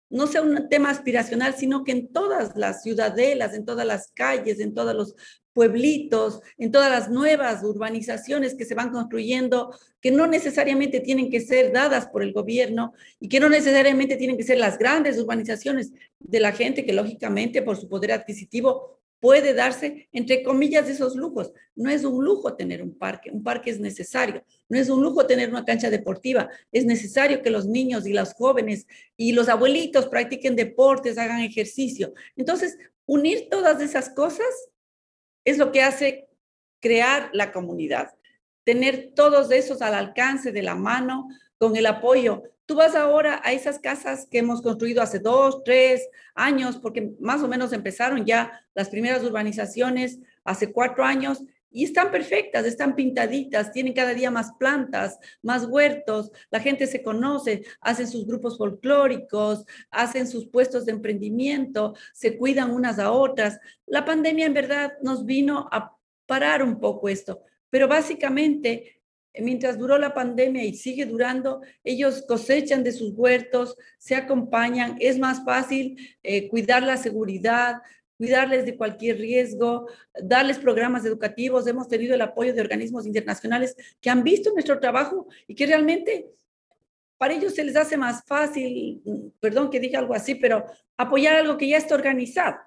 no 0.09 0.25
sea 0.27 0.41
un 0.41 0.69
tema 0.69 0.89
aspiracional, 0.89 1.55
sino 1.55 1.83
que 1.83 1.91
en 1.91 2.07
todas 2.13 2.55
las 2.55 2.81
ciudadelas, 2.83 3.53
en 3.53 3.65
todas 3.65 3.85
las 3.85 4.11
calles, 4.13 4.59
en 4.59 4.73
todos 4.73 4.95
los 4.95 5.15
pueblitos, 5.51 6.41
en 6.57 6.71
todas 6.71 6.89
las 6.89 7.09
nuevas 7.09 7.63
urbanizaciones 7.63 8.55
que 8.55 8.63
se 8.63 8.75
van 8.75 8.91
construyendo, 8.91 9.75
que 9.99 10.11
no 10.11 10.27
necesariamente 10.27 10.99
tienen 10.99 11.29
que 11.29 11.41
ser 11.41 11.73
dadas 11.73 12.07
por 12.07 12.23
el 12.23 12.31
gobierno 12.31 12.93
y 13.19 13.27
que 13.27 13.39
no 13.39 13.49
necesariamente 13.49 14.15
tienen 14.17 14.37
que 14.37 14.43
ser 14.43 14.59
las 14.59 14.77
grandes 14.77 15.17
urbanizaciones 15.17 15.91
de 16.19 16.39
la 16.39 16.51
gente 16.51 16.85
que 16.85 16.93
lógicamente 16.93 17.63
por 17.63 17.75
su 17.75 17.89
poder 17.89 18.11
adquisitivo 18.11 18.96
puede 19.19 19.53
darse, 19.53 20.07
entre 20.11 20.43
comillas, 20.43 20.89
esos 20.89 21.15
lujos. 21.15 21.51
No 21.75 21.89
es 21.89 22.03
un 22.03 22.23
lujo 22.23 22.55
tener 22.55 22.81
un 22.81 22.97
parque, 22.97 23.31
un 23.31 23.43
parque 23.43 23.71
es 23.71 23.79
necesario. 23.79 24.43
No 24.69 24.77
es 24.79 24.89
un 24.89 25.01
lujo 25.01 25.25
tener 25.25 25.49
una 25.49 25.65
cancha 25.65 25.89
deportiva, 25.89 26.49
es 26.71 26.85
necesario 26.85 27.41
que 27.41 27.49
los 27.49 27.65
niños 27.65 28.05
y 28.05 28.13
los 28.13 28.33
jóvenes 28.33 28.87
y 29.15 29.31
los 29.31 29.49
abuelitos 29.49 30.07
practiquen 30.07 30.55
deportes, 30.55 31.17
hagan 31.17 31.41
ejercicio. 31.41 32.13
Entonces, 32.35 32.77
unir 33.05 33.47
todas 33.49 33.81
esas 33.81 34.09
cosas 34.09 34.47
es 35.45 35.57
lo 35.57 35.71
que 35.71 35.81
hace 35.81 36.27
crear 36.79 37.29
la 37.33 37.51
comunidad, 37.51 38.13
tener 38.63 39.13
todos 39.15 39.51
esos 39.51 39.81
al 39.81 39.93
alcance 39.93 40.51
de 40.51 40.61
la 40.61 40.75
mano, 40.75 41.27
con 41.57 41.75
el 41.75 41.85
apoyo. 41.85 42.43
Tú 42.67 42.75
vas 42.75 42.95
ahora 42.95 43.41
a 43.45 43.53
esas 43.53 43.79
casas 43.79 44.27
que 44.29 44.39
hemos 44.39 44.61
construido 44.61 45.01
hace 45.01 45.19
dos, 45.19 45.63
tres 45.63 46.09
años, 46.35 46.75
porque 46.75 47.13
más 47.17 47.41
o 47.41 47.47
menos 47.47 47.71
empezaron 47.71 48.25
ya 48.25 48.61
las 48.75 48.89
primeras 48.89 49.23
urbanizaciones 49.23 50.19
hace 50.43 50.73
cuatro 50.73 51.05
años 51.05 51.43
y 51.71 51.85
están 51.85 52.11
perfectas, 52.11 52.65
están 52.65 52.93
pintaditas, 52.93 53.71
tienen 53.71 53.93
cada 53.93 54.13
día 54.13 54.31
más 54.31 54.51
plantas, 54.59 55.17
más 55.41 55.65
huertos, 55.65 56.29
la 56.49 56.59
gente 56.59 56.87
se 56.87 57.01
conoce, 57.01 57.63
hacen 57.79 58.07
sus 58.07 58.27
grupos 58.27 58.57
folclóricos, 58.57 59.63
hacen 59.89 60.27
sus 60.27 60.47
puestos 60.47 60.85
de 60.85 60.91
emprendimiento, 60.91 61.95
se 62.13 62.37
cuidan 62.37 62.71
unas 62.71 62.99
a 62.99 63.11
otras. 63.11 63.59
La 63.85 64.03
pandemia 64.03 64.45
en 64.45 64.53
verdad 64.53 64.93
nos 65.01 65.25
vino 65.25 65.69
a 65.71 65.95
parar 66.25 66.63
un 66.63 66.81
poco 66.81 67.07
esto, 67.07 67.43
pero 67.69 67.87
básicamente 67.87 68.96
mientras 69.41 69.77
duró 69.77 69.97
la 69.97 70.13
pandemia 70.13 70.63
y 70.63 70.73
sigue 70.73 71.05
durando, 71.05 71.61
ellos 71.83 72.23
cosechan 72.27 72.83
de 72.83 72.91
sus 72.91 73.13
huertos, 73.13 73.75
se 73.97 74.15
acompañan, 74.15 74.97
es 74.99 75.19
más 75.19 75.43
fácil 75.43 75.97
eh, 76.23 76.47
cuidar 76.47 76.83
la 76.83 76.97
seguridad, 76.97 77.81
cuidarles 78.17 78.65
de 78.65 78.75
cualquier 78.75 79.17
riesgo, 79.17 79.89
darles 80.21 80.57
programas 80.57 81.05
educativos. 81.05 81.67
Hemos 81.67 81.87
tenido 81.87 82.15
el 82.15 82.21
apoyo 82.21 82.53
de 82.53 82.61
organismos 82.61 83.05
internacionales 83.05 83.75
que 84.01 84.09
han 84.09 84.23
visto 84.23 84.51
nuestro 84.51 84.79
trabajo 84.79 85.27
y 85.47 85.55
que 85.55 85.67
realmente 85.67 86.27
para 87.17 87.33
ellos 87.33 87.55
se 87.55 87.63
les 87.63 87.75
hace 87.75 87.97
más 87.97 88.23
fácil, 88.25 89.01
perdón 89.39 89.69
que 89.69 89.79
diga 89.79 89.99
algo 89.99 90.13
así, 90.13 90.35
pero 90.35 90.65
apoyar 90.97 91.35
algo 91.35 91.57
que 91.57 91.67
ya 91.67 91.77
está 91.77 91.95
organizado. 91.95 92.57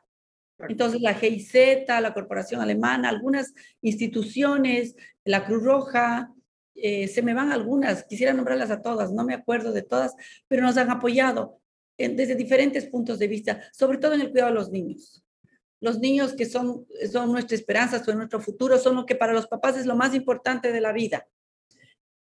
Entonces 0.69 1.01
la 1.01 1.15
GIZ, 1.15 1.55
la 1.89 2.13
Corporación 2.13 2.61
Alemana, 2.61 3.09
algunas 3.09 3.55
instituciones, 3.81 4.95
la 5.25 5.45
Cruz 5.45 5.63
Roja, 5.63 6.33
eh, 6.75 7.09
se 7.09 7.23
me 7.23 7.35
van 7.35 7.53
algunas, 7.53 8.05
quisiera 8.05 8.33
nombrarlas 8.33 8.71
a 8.71 8.83
todas, 8.83 9.13
no 9.13 9.25
me 9.25 9.35
acuerdo 9.35 9.73
de 9.73 9.83
todas, 9.83 10.15
pero 10.49 10.63
nos 10.63 10.77
han 10.77 10.91
apoyado 10.91 11.59
desde 11.99 12.35
diferentes 12.35 12.87
puntos 12.87 13.19
de 13.19 13.29
vista, 13.29 13.61
sobre 13.73 13.99
todo 13.99 14.15
en 14.15 14.23
el 14.23 14.31
cuidado 14.31 14.51
de 14.51 14.59
los 14.59 14.71
niños 14.71 15.23
los 15.81 15.99
niños 15.99 16.35
que 16.35 16.47
son, 16.47 16.87
son 17.11 17.33
nuestra 17.33 17.57
esperanza, 17.57 18.05
son 18.05 18.19
nuestro 18.19 18.41
futuro, 18.41 18.79
son 18.79 18.97
lo 18.97 19.07
que 19.07 19.15
para 19.15 19.33
los 19.33 19.47
papás 19.47 19.79
es 19.79 19.87
lo 19.87 19.97
más 19.97 20.15
importante 20.15 20.73
de 20.73 20.81
la 20.81 20.93
vida. 20.93 21.27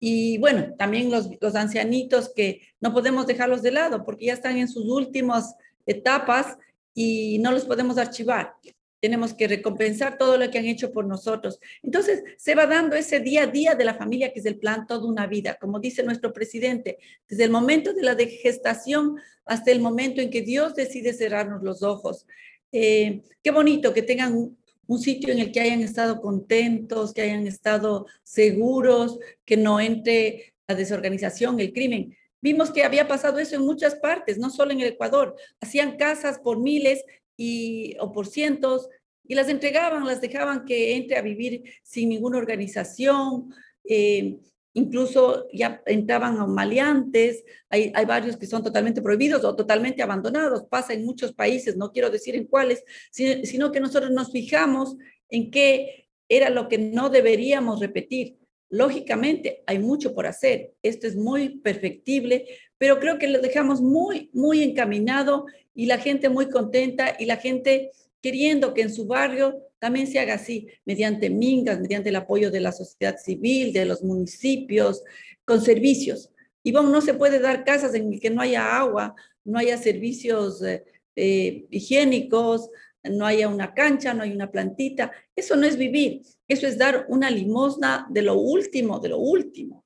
Y 0.00 0.38
bueno, 0.38 0.74
también 0.78 1.10
los, 1.10 1.28
los 1.40 1.54
ancianitos 1.54 2.32
que 2.34 2.62
no 2.80 2.92
podemos 2.92 3.26
dejarlos 3.26 3.60
de 3.60 3.70
lado 3.70 4.02
porque 4.04 4.26
ya 4.26 4.32
están 4.32 4.56
en 4.56 4.68
sus 4.68 4.86
últimas 4.86 5.54
etapas 5.84 6.56
y 6.94 7.38
no 7.40 7.52
los 7.52 7.66
podemos 7.66 7.98
archivar. 7.98 8.54
Tenemos 9.00 9.34
que 9.34 9.48
recompensar 9.48 10.18
todo 10.18 10.36
lo 10.36 10.50
que 10.50 10.58
han 10.58 10.66
hecho 10.66 10.92
por 10.92 11.06
nosotros. 11.06 11.58
Entonces, 11.82 12.22
se 12.36 12.54
va 12.54 12.66
dando 12.66 12.96
ese 12.96 13.20
día 13.20 13.44
a 13.44 13.46
día 13.46 13.74
de 13.74 13.84
la 13.84 13.94
familia 13.94 14.32
que 14.32 14.40
es 14.40 14.46
el 14.46 14.58
plan 14.58 14.86
toda 14.86 15.08
una 15.08 15.26
vida, 15.26 15.56
como 15.60 15.80
dice 15.80 16.02
nuestro 16.02 16.32
presidente, 16.32 16.98
desde 17.28 17.44
el 17.44 17.50
momento 17.50 17.94
de 17.94 18.02
la 18.02 18.14
gestación 18.16 19.16
hasta 19.46 19.70
el 19.70 19.80
momento 19.80 20.20
en 20.20 20.30
que 20.30 20.42
Dios 20.42 20.74
decide 20.74 21.12
cerrarnos 21.12 21.62
los 21.62 21.82
ojos. 21.82 22.26
Eh, 22.72 23.22
qué 23.42 23.50
bonito 23.50 23.92
que 23.92 24.02
tengan 24.02 24.34
un, 24.34 24.56
sitio 24.98 25.32
en 25.32 25.38
el 25.38 25.52
que 25.52 25.60
hayan 25.60 25.82
estado 25.82 26.20
contentos, 26.20 27.14
que 27.14 27.22
hayan 27.22 27.46
estado 27.46 28.06
seguros, 28.24 29.20
que 29.44 29.56
no 29.56 29.78
entre 29.78 30.54
la 30.66 30.74
desorganización, 30.74 31.60
el 31.60 31.72
crimen. 31.72 32.16
Vimos 32.42 32.72
que 32.72 32.82
había 32.82 33.06
pasado 33.06 33.38
eso 33.38 33.54
en 33.54 33.62
muchas 33.62 33.94
partes, 33.94 34.38
no 34.38 34.50
solo 34.50 34.72
en 34.72 34.80
el 34.80 34.88
Ecuador. 34.88 35.36
Hacían 35.60 35.96
casas 35.96 36.40
por 36.40 36.58
miles 36.58 37.04
y, 37.40 37.96
o 38.00 38.12
por 38.12 38.26
cientos 38.26 38.90
y 39.26 39.34
las 39.34 39.48
entregaban, 39.48 40.04
las 40.04 40.20
dejaban 40.20 40.66
que 40.66 40.94
entre 40.94 41.16
a 41.16 41.22
vivir 41.22 41.64
sin 41.82 42.10
ninguna 42.10 42.36
organización. 42.36 43.54
Eh, 43.82 44.38
incluso 44.74 45.48
ya 45.50 45.82
entraban 45.86 46.36
a 46.38 46.46
maleantes, 46.46 47.42
hay, 47.70 47.92
hay, 47.94 48.04
varios 48.04 48.36
que 48.36 48.46
son 48.46 48.62
totalmente 48.62 49.00
prohibidos 49.00 49.42
o 49.44 49.56
totalmente 49.56 50.02
abandonados, 50.02 50.64
pasa 50.64 50.92
en 50.92 51.06
muchos 51.06 51.32
países, 51.32 51.76
no 51.78 51.90
quiero 51.90 52.10
decir 52.10 52.36
en 52.36 52.44
cuáles, 52.44 52.84
sino 53.10 53.72
que 53.72 53.80
nosotros 53.80 54.10
nos 54.10 54.30
fijamos 54.30 54.96
en 55.30 55.50
qué 55.50 56.08
era 56.28 56.50
lo 56.50 56.68
que 56.68 56.76
no 56.76 57.08
deberíamos 57.08 57.80
repetir. 57.80 58.39
Lógicamente, 58.70 59.62
hay 59.66 59.80
mucho 59.80 60.14
por 60.14 60.26
hacer, 60.26 60.72
esto 60.82 61.06
es 61.06 61.16
muy 61.16 61.58
perfectible, 61.58 62.46
pero 62.78 63.00
creo 63.00 63.18
que 63.18 63.28
lo 63.28 63.40
dejamos 63.40 63.82
muy, 63.82 64.30
muy 64.32 64.62
encaminado 64.62 65.46
y 65.74 65.86
la 65.86 65.98
gente 65.98 66.28
muy 66.28 66.48
contenta 66.48 67.16
y 67.18 67.26
la 67.26 67.36
gente 67.36 67.90
queriendo 68.22 68.72
que 68.72 68.82
en 68.82 68.94
su 68.94 69.06
barrio 69.06 69.60
también 69.80 70.06
se 70.06 70.18
haga 70.18 70.34
así, 70.34 70.68
mediante 70.84 71.30
mingas, 71.30 71.80
mediante 71.80 72.10
el 72.10 72.16
apoyo 72.16 72.50
de 72.50 72.60
la 72.60 72.70
sociedad 72.70 73.16
civil, 73.18 73.72
de 73.72 73.86
los 73.86 74.04
municipios, 74.04 75.02
con 75.44 75.60
servicios. 75.60 76.30
Y 76.62 76.70
bueno, 76.70 76.90
no 76.90 77.00
se 77.00 77.14
puede 77.14 77.40
dar 77.40 77.64
casas 77.64 77.94
en 77.94 78.20
que 78.20 78.30
no 78.30 78.42
haya 78.42 78.78
agua, 78.78 79.14
no 79.44 79.58
haya 79.58 79.78
servicios 79.78 80.62
eh, 80.62 80.84
eh, 81.16 81.66
higiénicos, 81.70 82.68
no 83.04 83.26
haya 83.26 83.48
una 83.48 83.72
cancha, 83.72 84.12
no 84.14 84.22
hay 84.22 84.32
una 84.32 84.50
plantita. 84.50 85.10
Eso 85.34 85.56
no 85.56 85.66
es 85.66 85.76
vivir, 85.76 86.22
eso 86.46 86.66
es 86.66 86.76
dar 86.76 87.06
una 87.08 87.30
limosna 87.30 88.06
de 88.10 88.22
lo 88.22 88.34
último, 88.34 89.00
de 89.00 89.08
lo 89.08 89.18
último. 89.18 89.84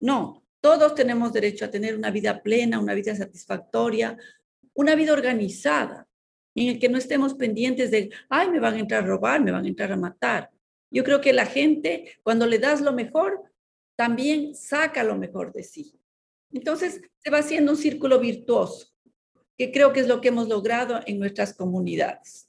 No, 0.00 0.44
todos 0.60 0.94
tenemos 0.94 1.32
derecho 1.32 1.64
a 1.64 1.70
tener 1.70 1.96
una 1.96 2.10
vida 2.10 2.42
plena, 2.42 2.78
una 2.78 2.94
vida 2.94 3.14
satisfactoria, 3.14 4.16
una 4.74 4.94
vida 4.94 5.12
organizada 5.12 6.08
en 6.54 6.68
el 6.68 6.78
que 6.78 6.88
no 6.88 6.98
estemos 6.98 7.34
pendientes 7.34 7.90
de, 7.90 8.10
ay, 8.28 8.50
me 8.50 8.60
van 8.60 8.74
a 8.74 8.78
entrar 8.78 9.04
a 9.04 9.06
robar, 9.06 9.42
me 9.42 9.50
van 9.50 9.64
a 9.64 9.68
entrar 9.68 9.90
a 9.92 9.96
matar. 9.96 10.50
Yo 10.90 11.02
creo 11.04 11.20
que 11.20 11.32
la 11.32 11.46
gente, 11.46 12.16
cuando 12.22 12.46
le 12.46 12.58
das 12.58 12.80
lo 12.80 12.92
mejor, 12.92 13.42
también 13.96 14.54
saca 14.54 15.02
lo 15.02 15.16
mejor 15.16 15.52
de 15.52 15.62
sí. 15.62 15.98
Entonces, 16.52 17.00
se 17.18 17.30
va 17.30 17.38
haciendo 17.38 17.72
un 17.72 17.78
círculo 17.78 18.20
virtuoso, 18.20 18.91
que 19.56 19.70
creo 19.72 19.92
que 19.92 20.00
es 20.00 20.08
lo 20.08 20.20
que 20.20 20.28
hemos 20.28 20.48
logrado 20.48 21.00
en 21.06 21.18
nuestras 21.18 21.54
comunidades. 21.54 22.48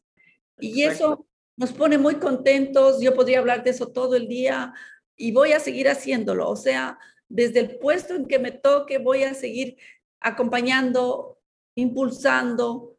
Y 0.60 0.84
eso 0.84 1.26
nos 1.58 1.72
pone 1.72 1.98
muy 1.98 2.16
contentos. 2.16 3.02
Yo 3.02 3.14
podría 3.14 3.40
hablar 3.40 3.64
de 3.64 3.72
eso 3.72 3.88
todo 3.88 4.16
el 4.16 4.28
día 4.28 4.74
y 5.16 5.32
voy 5.32 5.54
a 5.54 5.60
seguir 5.60 5.90
haciéndolo. 5.90 6.50
O 6.50 6.56
sea, 6.56 6.98
desde 7.28 7.60
el 7.60 7.78
puesto 7.78 8.16
en 8.16 8.26
que 8.26 8.40
me 8.40 8.52
toque, 8.52 8.98
voy 8.98 9.24
a 9.24 9.34
seguir 9.34 9.78
acompañando, 10.20 11.42
impulsando, 11.76 12.98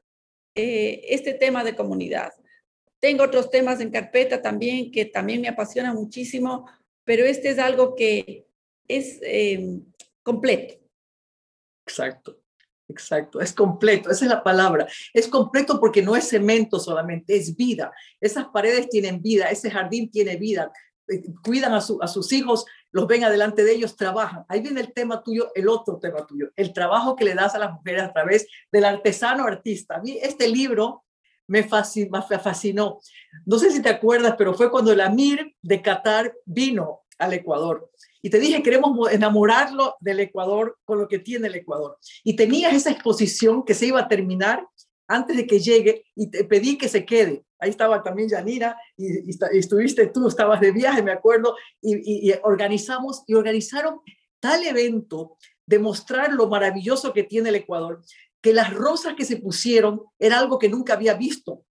eh, 0.55 1.07
este 1.09 1.35
tema 1.35 1.65
de 1.65 1.75
comunidad. 1.75 2.33
Tengo 3.01 3.25
otros 3.25 3.51
temas 3.51 3.81
en 3.81 3.91
carpeta 3.91 4.41
también 4.41 4.91
que 4.93 5.05
también 5.05 5.41
me 5.41 5.49
apasionan 5.49 5.97
muchísimo, 5.97 6.69
pero 7.03 7.25
este 7.25 7.51
es 7.51 7.59
algo 7.59 7.95
que 7.97 8.47
es 8.87 9.19
eh, 9.23 9.81
completo. 10.23 10.77
Exacto. 11.87 12.44
Exacto, 12.89 13.41
es 13.41 13.53
completo, 13.53 14.11
esa 14.11 14.25
es 14.25 14.31
la 14.31 14.43
palabra. 14.43 14.87
Es 15.13 15.29
completo 15.29 15.81
porque 15.81 16.03
no 16.03 16.17
es 16.17 16.29
cemento 16.29 16.79
solamente, 16.79 17.37
es 17.37 17.57
vida. 17.57 17.93
Esas 18.21 18.47
paredes 18.49 18.89
tienen 18.91 19.23
vida, 19.23 19.47
ese 19.47 19.71
jardín 19.71 20.11
tiene 20.11 20.37
vida. 20.37 20.71
Eh, 21.09 21.23
cuidan 21.43 21.73
a, 21.73 21.79
a 21.79 22.09
sus 22.09 22.33
hijos, 22.33 22.65
los 22.91 23.07
ven 23.07 23.25
adelante 23.25 23.65
de 23.65 23.73
ellos, 23.73 23.97
trabajan. 23.97 24.45
Ahí 24.49 24.61
viene 24.61 24.81
el 24.81 24.93
tema 24.93 25.23
tuyo, 25.23 25.51
el 25.55 25.69
otro 25.69 25.99
tema 25.99 26.27
tuyo, 26.27 26.51
el 26.57 26.73
trabajo 26.73 27.17
que 27.17 27.25
le 27.25 27.35
das 27.35 27.55
a 27.55 27.59
las 27.59 27.73
mujeres 27.73 28.03
a 28.03 28.13
través 28.13 28.47
del 28.71 28.85
artesano 28.85 29.45
artista. 29.45 29.97
A 29.97 30.01
mí 30.01 30.19
este 30.23 30.49
libro 30.49 31.05
me 31.47 31.63
fascinó. 31.63 33.01
No 33.45 33.59
sé 33.59 33.71
si 33.71 33.83
te 33.83 33.89
acuerdas, 33.89 34.35
pero 34.37 34.55
fue 34.55 34.71
cuando 34.71 34.93
el 34.93 35.01
Amir 35.01 35.55
de 35.63 35.83
Qatar 35.83 36.35
vino 36.45 37.03
al 37.19 37.35
Ecuador. 37.35 37.91
Y 38.25 38.31
te 38.31 38.41
dije, 38.41 38.63
queremos 38.63 39.13
enamorarlo 39.13 39.97
del 40.01 40.19
Ecuador 40.19 40.79
con 40.87 40.99
lo 40.99 41.07
que 41.07 41.19
tiene 41.19 41.49
el 41.49 41.57
Ecuador. 41.57 41.99
Y 42.23 42.35
tenías 42.35 42.73
esa 42.73 42.91
exposición 42.91 43.63
que 43.67 43.75
se 43.75 43.85
iba 43.85 44.01
a 44.01 44.09
terminar 44.09 44.67
antes 45.07 45.37
de 45.37 45.47
que 45.47 45.61
llegue 45.61 46.07
y 46.17 46.31
te 46.31 46.43
pedí 46.45 46.79
que 46.79 46.89
se 46.89 47.05
quede. 47.05 47.45
Ahí 47.59 47.69
estaba 47.69 48.03
también 48.03 48.31
Yanira 48.31 48.79
y, 48.97 49.29
estuviste 49.53 50.07
tú, 50.07 50.27
estabas 50.27 50.59
de 50.63 50.73
viaje, 50.73 51.03
me 51.03 51.13
acuerdo, 51.13 51.55
y, 51.83 52.33
organizamos 52.45 53.25
y 53.27 53.35
organizaron 53.35 54.01
tal 54.41 54.65
evento 54.65 55.37
de 55.67 55.79
mostrar 55.79 56.33
lo 56.33 56.49
maravilloso 56.49 57.13
que 57.13 57.25
tiene 57.25 57.51
el 57.51 57.57
Ecuador, 57.57 58.01
que 58.41 58.55
las 58.55 58.73
rosas 58.73 59.17
que 59.19 59.27
se 59.27 59.37
pusieron 59.37 60.01
era 60.19 60.39
algo 60.39 60.59
que 60.59 60.71
nunca 60.71 60.95
había 60.95 61.13
visto. 61.13 61.67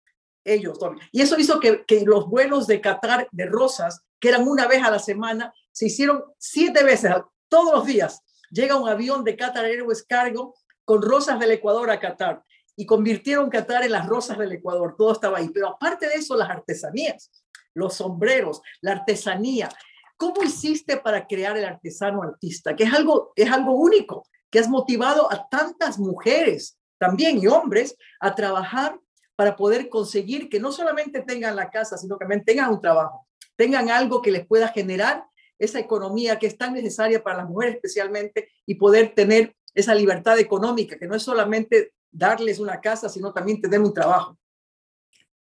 ellos. 0.44 0.80
Y 1.12 1.22
eso 1.22 1.38
hizo 1.38 1.60
que, 1.60 1.86
que 1.86 2.06
los 2.06 2.28
vuelos 2.28 2.66
de 2.66 2.82
Qatar 2.82 3.28
de 3.32 3.46
rosas, 3.46 4.02
que 4.20 4.30
eran 4.30 4.48
una 4.48 4.68
vez 4.68 4.82
a 4.82 4.90
la 4.90 4.98
semana, 4.98 5.54
se 5.80 5.86
hicieron 5.86 6.26
siete 6.38 6.84
veces, 6.84 7.10
todos 7.48 7.74
los 7.74 7.86
días. 7.86 8.22
Llega 8.52 8.76
un 8.76 8.90
avión 8.90 9.24
de 9.24 9.38
Qatar 9.38 9.64
Airways 9.64 10.04
Cargo 10.04 10.54
con 10.84 11.02
rosas 11.02 11.40
del 11.40 11.52
Ecuador 11.52 11.90
a 11.90 12.02
Qatar 12.02 12.44
y 12.76 12.86
convirtieron 12.86 13.50
Qatar 13.50 13.86
en 13.86 13.94
las 13.94 14.06
rosas 14.06 14.38
del 14.38 14.52
Ecuador. 14.52 14.96
Todo 14.98 15.14
estaba 15.14 15.38
ahí. 15.38 15.48
Pero 15.54 15.70
aparte 15.70 16.10
de 16.10 16.16
eso, 16.16 16.36
las 16.36 16.50
artesanías, 16.50 17.32
los 17.74 17.94
sombreros, 17.94 18.62
la 18.82 18.92
artesanía. 18.92 19.70
¿Cómo 20.18 20.44
hiciste 20.44 20.98
para 20.98 21.26
crear 21.26 21.56
el 21.56 21.64
artesano 21.64 22.24
artista? 22.24 22.76
Que 22.76 22.84
es 22.84 22.94
algo, 22.94 23.32
es 23.38 23.50
algo 23.50 23.72
único, 23.72 24.28
que 24.52 24.60
has 24.60 24.68
motivado 24.68 25.32
a 25.32 25.48
tantas 25.48 25.98
mujeres 25.98 26.78
también 26.98 27.38
y 27.38 27.48
hombres 27.48 27.96
a 28.20 28.36
trabajar 28.36 29.00
para 29.38 29.56
poder 29.56 29.88
conseguir 29.88 30.50
que 30.50 30.60
no 30.60 30.74
solamente 30.74 31.22
tengan 31.22 31.56
la 31.56 31.70
casa, 31.70 31.98
sino 31.98 32.18
que 32.18 32.26
también 32.26 32.44
tengan 32.44 32.70
un 32.70 32.82
trabajo, 32.82 33.26
tengan 33.56 33.90
algo 33.90 34.22
que 34.22 34.32
les 34.32 34.46
pueda 34.46 34.68
generar 34.68 35.24
esa 35.60 35.80
economía 35.80 36.40
que 36.40 36.48
es 36.48 36.58
tan 36.58 36.74
necesaria 36.74 37.22
para 37.22 37.40
las 37.40 37.50
mujeres 37.50 37.76
especialmente 37.76 38.50
y 38.66 38.76
poder 38.76 39.14
tener 39.14 39.56
esa 39.76 39.94
libertad 39.94 40.40
económica, 40.40 40.98
que 40.98 41.06
no 41.06 41.16
es 41.16 41.24
solamente 41.24 41.94
darles 42.10 42.60
una 42.60 42.82
casa, 42.82 43.08
sino 43.10 43.32
también 43.34 43.62
tener 43.62 43.80
un 43.80 43.94
trabajo. 43.94 44.38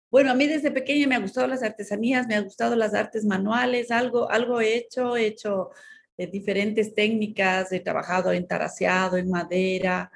Bueno, 0.10 0.32
a 0.32 0.34
mí 0.34 0.48
desde 0.48 0.72
pequeña 0.72 1.08
me 1.08 1.16
ha 1.16 1.20
gustado 1.20 1.48
las 1.48 1.62
artesanías, 1.62 2.26
me 2.26 2.36
ha 2.36 2.42
gustado 2.42 2.76
las 2.76 2.94
artes 2.94 3.26
manuales, 3.26 3.92
algo, 3.92 4.32
algo 4.32 4.62
he 4.62 4.76
hecho, 4.76 5.18
he 5.18 5.28
hecho 5.28 5.72
eh, 6.18 6.28
diferentes 6.28 6.96
técnicas, 6.96 7.72
he 7.72 7.82
trabajado 7.82 8.32
en 8.32 8.48
taraseado, 8.48 9.18
en 9.18 9.30
madera, 9.30 10.10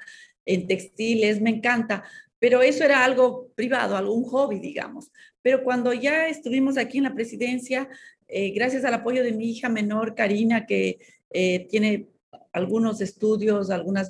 en 0.46 0.66
textiles, 0.66 1.40
me 1.40 1.50
encanta 1.50 2.04
pero 2.40 2.62
eso 2.62 2.82
era 2.84 3.04
algo 3.04 3.52
privado, 3.54 3.96
algún 3.96 4.24
hobby, 4.24 4.58
digamos. 4.58 5.12
Pero 5.42 5.62
cuando 5.62 5.92
ya 5.92 6.26
estuvimos 6.26 6.78
aquí 6.78 6.98
en 6.98 7.04
la 7.04 7.14
presidencia, 7.14 7.88
eh, 8.30 8.50
gracias 8.50 8.84
al 8.84 8.94
apoyo 8.94 9.22
de 9.22 9.32
mi 9.32 9.50
hija 9.50 9.68
menor, 9.68 10.14
Karina, 10.14 10.66
que 10.66 10.98
eh, 11.30 11.66
tiene 11.68 12.08
algunos 12.52 13.00
estudios, 13.00 13.70
algunos 13.70 14.08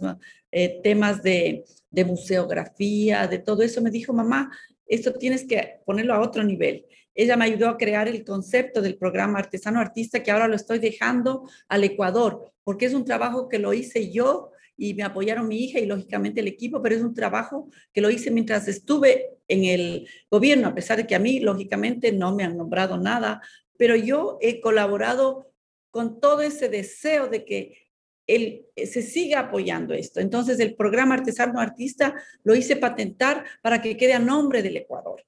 eh, 0.52 0.80
temas 0.82 1.22
de, 1.22 1.64
de 1.90 2.04
museografía, 2.04 3.26
de 3.26 3.38
todo 3.38 3.62
eso, 3.62 3.80
me 3.80 3.90
dijo, 3.90 4.12
mamá, 4.12 4.50
esto 4.86 5.12
tienes 5.14 5.44
que 5.44 5.80
ponerlo 5.84 6.14
a 6.14 6.20
otro 6.20 6.42
nivel. 6.42 6.86
Ella 7.14 7.36
me 7.36 7.44
ayudó 7.44 7.68
a 7.68 7.76
crear 7.76 8.08
el 8.08 8.24
concepto 8.24 8.80
del 8.80 8.96
programa 8.96 9.38
Artesano 9.38 9.80
Artista, 9.80 10.22
que 10.22 10.30
ahora 10.30 10.48
lo 10.48 10.56
estoy 10.56 10.78
dejando 10.78 11.48
al 11.68 11.84
Ecuador, 11.84 12.52
porque 12.64 12.86
es 12.86 12.94
un 12.94 13.04
trabajo 13.04 13.48
que 13.48 13.58
lo 13.58 13.72
hice 13.72 14.10
yo 14.10 14.50
y 14.76 14.94
me 14.94 15.02
apoyaron 15.02 15.46
mi 15.46 15.58
hija 15.58 15.78
y 15.78 15.86
lógicamente 15.86 16.40
el 16.40 16.48
equipo, 16.48 16.80
pero 16.80 16.94
es 16.94 17.02
un 17.02 17.12
trabajo 17.12 17.68
que 17.92 18.00
lo 18.00 18.08
hice 18.10 18.30
mientras 18.30 18.66
estuve 18.66 19.36
en 19.46 19.64
el 19.64 20.08
gobierno, 20.30 20.68
a 20.68 20.74
pesar 20.74 20.96
de 20.96 21.06
que 21.06 21.14
a 21.14 21.18
mí 21.18 21.40
lógicamente 21.40 22.12
no 22.12 22.34
me 22.34 22.44
han 22.44 22.56
nombrado 22.56 22.96
nada, 22.96 23.42
pero 23.80 23.96
yo 23.96 24.37
he 24.42 24.60
colaborado 24.60 25.54
con 25.90 26.20
todo 26.20 26.42
ese 26.42 26.68
deseo 26.68 27.28
de 27.28 27.46
que 27.46 27.78
él 28.26 28.66
eh, 28.76 28.87
se 28.87 29.00
siga 29.00 29.40
apoyando 29.40 29.94
esto. 29.94 30.20
Entonces, 30.20 30.60
el 30.60 30.75
programa 30.75 31.14
Artesano 31.14 31.58
Artista 31.58 32.14
lo 32.44 32.54
hice 32.54 32.76
patentar 32.76 33.42
para 33.62 33.80
que 33.80 33.96
quede 33.96 34.12
a 34.12 34.18
nombre 34.18 34.62
del 34.62 34.76
Ecuador. 34.76 35.25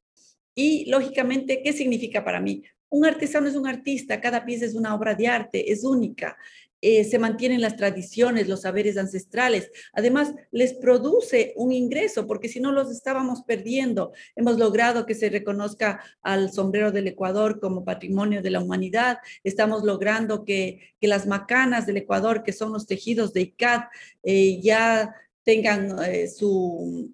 Y 0.55 0.85
lógicamente, 0.91 1.63
¿qué 1.65 1.73
significa 1.73 2.23
para 2.23 2.41
mí? 2.41 2.63
Un 2.91 3.07
artesano 3.07 3.49
es 3.49 3.57
un 3.57 3.67
artista, 3.67 4.21
cada 4.21 4.45
pieza 4.45 4.67
es 4.67 4.75
una 4.75 4.95
obra 4.95 5.15
de 5.15 5.29
arte, 5.29 5.73
es 5.73 5.83
única. 5.83 6.37
Eh, 6.85 7.05
se 7.05 7.21
mantienen 7.21 7.61
las 7.61 7.77
tradiciones, 7.77 8.49
los 8.49 8.63
saberes 8.63 8.99
ancestrales. 8.99 9.71
Además, 9.93 10.35
les 10.51 10.75
produce 10.75 11.53
un 11.55 11.71
ingreso, 11.71 12.27
porque 12.27 12.49
si 12.49 12.59
no 12.59 12.73
los 12.73 12.91
estábamos 12.91 13.43
perdiendo. 13.43 14.13
Hemos 14.35 14.59
logrado 14.59 15.07
que 15.07 15.15
se 15.15 15.31
reconozca 15.31 16.03
al 16.23 16.53
sombrero 16.53 16.91
del 16.91 17.07
Ecuador 17.07 17.61
como 17.61 17.85
patrimonio 17.85 18.43
de 18.43 18.51
la 18.51 18.59
humanidad. 18.59 19.19
Estamos 19.45 19.85
logrando 19.85 20.45
que, 20.45 20.81
las 21.01 21.27
macanas 21.27 21.87
del 21.87 21.99
Ecuador, 21.99 22.43
que 22.43 22.53
son 22.53 22.73
los 22.73 22.87
tejidos 22.87 23.33
de 23.33 23.43
ICAT, 23.43 23.85
eh, 24.25 24.61
ya 24.61 25.15
tengan 25.45 26.03
eh, 26.05 26.27
su 26.27 27.13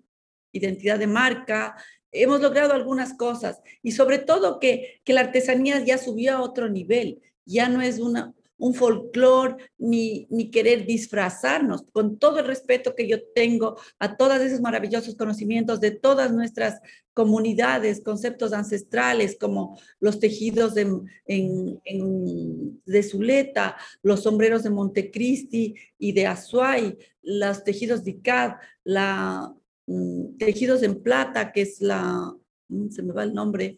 identidad 0.52 0.98
de 0.98 1.06
marca. 1.06 1.76
Hemos 2.10 2.40
logrado 2.40 2.72
algunas 2.72 3.12
cosas 3.14 3.60
y 3.82 3.92
sobre 3.92 4.18
todo 4.18 4.60
que, 4.60 5.00
que 5.04 5.12
la 5.12 5.20
artesanía 5.20 5.84
ya 5.84 5.98
subió 5.98 6.36
a 6.36 6.42
otro 6.42 6.70
nivel. 6.70 7.20
Ya 7.44 7.68
no 7.68 7.80
es 7.80 7.98
una, 7.98 8.34
un 8.58 8.74
folclore 8.74 9.56
ni, 9.78 10.26
ni 10.30 10.50
querer 10.50 10.84
disfrazarnos, 10.84 11.84
con 11.92 12.18
todo 12.18 12.40
el 12.40 12.46
respeto 12.46 12.94
que 12.94 13.08
yo 13.08 13.18
tengo 13.34 13.78
a 13.98 14.16
todos 14.16 14.40
esos 14.40 14.60
maravillosos 14.60 15.14
conocimientos 15.14 15.80
de 15.80 15.92
todas 15.92 16.32
nuestras 16.32 16.80
comunidades, 17.14 18.02
conceptos 18.04 18.52
ancestrales 18.52 19.36
como 19.40 19.78
los 20.00 20.20
tejidos 20.20 20.74
de, 20.74 21.02
de 22.84 23.02
Zuleta, 23.02 23.76
los 24.02 24.22
sombreros 24.22 24.62
de 24.62 24.70
Montecristi 24.70 25.74
y 25.98 26.12
de 26.12 26.26
Azuay, 26.26 26.96
los 27.22 27.64
tejidos 27.64 28.04
de 28.04 28.12
Icad, 28.12 28.52
la, 28.84 29.52
mm, 29.86 30.36
tejidos 30.36 30.82
en 30.82 31.02
plata, 31.02 31.52
que 31.52 31.62
es 31.62 31.80
la, 31.80 32.34
mm, 32.68 32.90
se 32.90 33.02
me 33.02 33.12
va 33.12 33.24
el 33.24 33.34
nombre. 33.34 33.76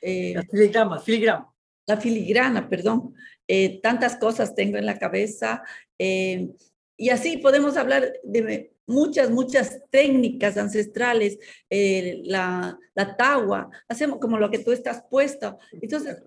Eh, 0.00 0.34
la 0.34 0.42
filigrana, 0.42 0.98
filigrana. 0.98 1.53
La 1.86 1.96
filigrana, 1.96 2.68
perdón. 2.68 3.14
Eh, 3.46 3.80
tantas 3.82 4.16
cosas 4.16 4.54
tengo 4.54 4.78
en 4.78 4.86
la 4.86 4.98
cabeza. 4.98 5.62
Eh, 5.98 6.48
y 6.96 7.10
así 7.10 7.36
podemos 7.38 7.76
hablar 7.76 8.12
de 8.22 8.72
muchas, 8.86 9.30
muchas 9.30 9.80
técnicas 9.90 10.56
ancestrales, 10.56 11.38
eh, 11.68 12.22
la, 12.24 12.78
la 12.94 13.16
tagua, 13.16 13.70
hacemos 13.88 14.18
como 14.18 14.38
lo 14.38 14.50
que 14.50 14.60
tú 14.60 14.72
estás 14.72 15.02
puesto. 15.10 15.58
Entonces, 15.72 16.22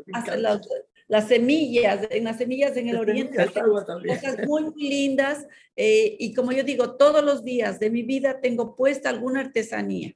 las, 1.08 1.28
semillas, 1.28 2.08
en 2.10 2.26
las 2.26 2.38
semillas 2.38 2.76
en 2.76 2.90
el 2.90 2.98
oriente, 2.98 3.38
cosas 3.46 4.46
muy, 4.46 4.64
muy 4.64 4.90
lindas. 4.90 5.48
y 5.76 6.34
como 6.34 6.52
yo 6.52 6.64
digo, 6.64 6.98
todos 6.98 7.24
los 7.24 7.44
días 7.44 7.80
de 7.80 7.90
mi 7.90 8.04
vida 8.04 8.42
tengo 8.42 8.76
puesta 8.76 9.10
alguna 9.10 9.40
artesanía. 9.40 10.14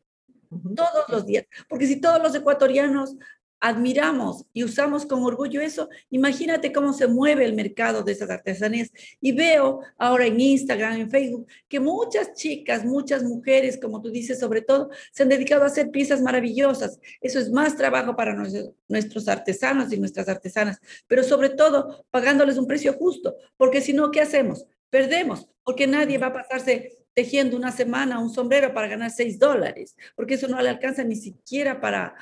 Todos 0.75 1.05
los 1.07 1.25
días. 1.25 1.45
Porque 1.69 1.87
si 1.87 2.01
todos 2.01 2.21
los 2.21 2.35
ecuatorianos 2.35 3.15
admiramos 3.61 4.45
y 4.53 4.63
usamos 4.63 5.05
con 5.05 5.23
orgullo 5.23 5.61
eso, 5.61 5.87
imagínate 6.09 6.73
cómo 6.73 6.93
se 6.93 7.07
mueve 7.07 7.45
el 7.45 7.53
mercado 7.53 8.03
de 8.03 8.11
esas 8.11 8.29
artesanías. 8.29 8.91
Y 9.21 9.31
veo 9.31 9.81
ahora 9.97 10.25
en 10.25 10.39
Instagram, 10.39 10.99
en 10.99 11.11
Facebook, 11.11 11.47
que 11.69 11.79
muchas 11.79 12.33
chicas, 12.33 12.83
muchas 12.83 13.23
mujeres, 13.23 13.79
como 13.79 14.01
tú 14.01 14.09
dices, 14.09 14.39
sobre 14.39 14.63
todo, 14.63 14.89
se 15.13 15.23
han 15.23 15.29
dedicado 15.29 15.63
a 15.63 15.67
hacer 15.67 15.91
piezas 15.91 16.21
maravillosas. 16.21 16.99
Eso 17.21 17.39
es 17.39 17.51
más 17.51 17.77
trabajo 17.77 18.15
para 18.15 18.35
nuestros 18.87 19.27
artesanos 19.27 19.93
y 19.93 19.99
nuestras 19.99 20.27
artesanas, 20.27 20.79
pero 21.07 21.23
sobre 21.23 21.49
todo 21.49 22.05
pagándoles 22.09 22.57
un 22.57 22.65
precio 22.65 22.93
justo, 22.93 23.35
porque 23.57 23.79
si 23.79 23.93
no, 23.93 24.09
¿qué 24.09 24.21
hacemos? 24.21 24.65
Perdemos, 24.89 25.47
porque 25.63 25.85
nadie 25.85 26.17
va 26.17 26.27
a 26.27 26.33
pasarse 26.33 26.97
tejiendo 27.13 27.57
una 27.57 27.71
semana 27.71 28.19
un 28.19 28.29
sombrero 28.29 28.73
para 28.73 28.87
ganar 28.87 29.11
seis 29.11 29.37
dólares, 29.37 29.95
porque 30.15 30.35
eso 30.35 30.47
no 30.47 30.61
le 30.61 30.69
alcanza 30.69 31.03
ni 31.03 31.15
siquiera 31.15 31.79
para 31.79 32.15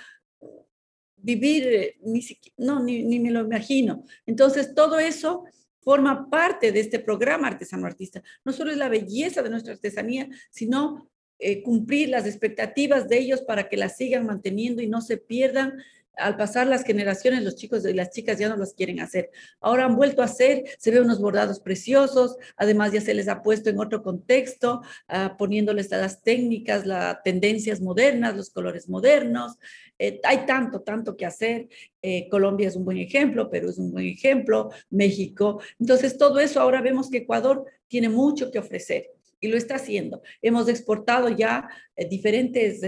vivir, 1.21 1.67
eh, 1.67 1.97
ni 2.01 2.21
no, 2.57 2.83
ni, 2.83 3.03
ni 3.03 3.19
me 3.19 3.31
lo 3.31 3.41
imagino. 3.41 4.03
Entonces, 4.25 4.73
todo 4.73 4.99
eso 4.99 5.45
forma 5.81 6.29
parte 6.29 6.71
de 6.71 6.79
este 6.81 6.99
programa 6.99 7.47
Artesano 7.47 7.87
Artista. 7.87 8.21
No 8.43 8.53
solo 8.53 8.71
es 8.71 8.77
la 8.77 8.89
belleza 8.89 9.41
de 9.41 9.49
nuestra 9.49 9.73
artesanía, 9.73 10.29
sino 10.49 11.09
eh, 11.39 11.63
cumplir 11.63 12.09
las 12.09 12.25
expectativas 12.25 13.07
de 13.07 13.17
ellos 13.17 13.41
para 13.41 13.69
que 13.69 13.77
las 13.77 13.95
sigan 13.95 14.25
manteniendo 14.25 14.81
y 14.81 14.87
no 14.87 15.01
se 15.01 15.17
pierdan 15.17 15.81
al 16.15 16.37
pasar 16.37 16.67
las 16.67 16.83
generaciones, 16.83 17.43
los 17.43 17.55
chicos 17.55 17.85
y 17.85 17.93
las 17.93 18.09
chicas 18.11 18.37
ya 18.37 18.49
no 18.49 18.57
los 18.57 18.73
quieren 18.73 18.99
hacer. 18.99 19.29
Ahora 19.61 19.85
han 19.85 19.95
vuelto 19.95 20.21
a 20.21 20.25
hacer, 20.25 20.63
se 20.77 20.91
ven 20.91 21.03
unos 21.03 21.19
bordados 21.21 21.59
preciosos, 21.59 22.37
además 22.57 22.91
ya 22.91 23.01
se 23.01 23.13
les 23.13 23.27
ha 23.27 23.41
puesto 23.41 23.69
en 23.69 23.79
otro 23.79 24.03
contexto, 24.03 24.81
uh, 25.09 25.37
poniéndoles 25.37 25.89
las 25.91 26.21
técnicas, 26.21 26.85
las 26.85 27.21
tendencias 27.23 27.81
modernas, 27.81 28.35
los 28.35 28.49
colores 28.49 28.89
modernos. 28.89 29.57
Eh, 29.97 30.19
hay 30.23 30.45
tanto, 30.45 30.81
tanto 30.81 31.15
que 31.15 31.25
hacer. 31.25 31.67
Eh, 32.01 32.27
Colombia 32.29 32.67
es 32.67 32.75
un 32.75 32.85
buen 32.85 32.97
ejemplo, 32.97 33.49
Perú 33.49 33.69
es 33.69 33.77
un 33.77 33.91
buen 33.91 34.05
ejemplo, 34.05 34.69
México. 34.89 35.61
Entonces, 35.79 36.17
todo 36.17 36.39
eso 36.39 36.61
ahora 36.61 36.81
vemos 36.81 37.09
que 37.09 37.17
Ecuador 37.19 37.65
tiene 37.87 38.09
mucho 38.09 38.51
que 38.51 38.59
ofrecer 38.59 39.11
y 39.41 39.47
lo 39.47 39.57
está 39.57 39.75
haciendo. 39.75 40.21
Hemos 40.41 40.67
exportado 40.69 41.29
ya 41.29 41.69
eh, 41.95 42.07
diferentes 42.07 42.81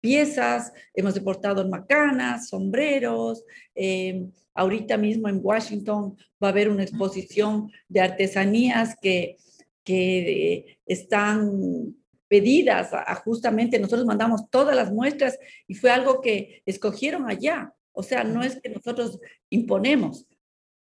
piezas, 0.00 0.72
hemos 0.94 1.14
deportado 1.14 1.68
macanas, 1.68 2.48
sombreros. 2.48 3.44
Eh, 3.74 4.26
ahorita 4.54 4.96
mismo 4.96 5.28
en 5.28 5.40
Washington 5.42 6.16
va 6.42 6.48
a 6.48 6.50
haber 6.50 6.68
una 6.68 6.82
exposición 6.82 7.70
de 7.88 8.00
artesanías 8.00 8.96
que, 9.00 9.36
que 9.84 10.78
están 10.86 11.94
pedidas 12.28 12.90
a, 12.92 13.14
justamente, 13.16 13.80
nosotros 13.80 14.06
mandamos 14.06 14.48
todas 14.50 14.76
las 14.76 14.92
muestras 14.92 15.36
y 15.66 15.74
fue 15.74 15.90
algo 15.90 16.20
que 16.20 16.62
escogieron 16.64 17.28
allá. 17.28 17.74
O 17.92 18.04
sea, 18.04 18.22
no 18.22 18.44
es 18.44 18.60
que 18.60 18.68
nosotros 18.68 19.18
imponemos, 19.50 20.26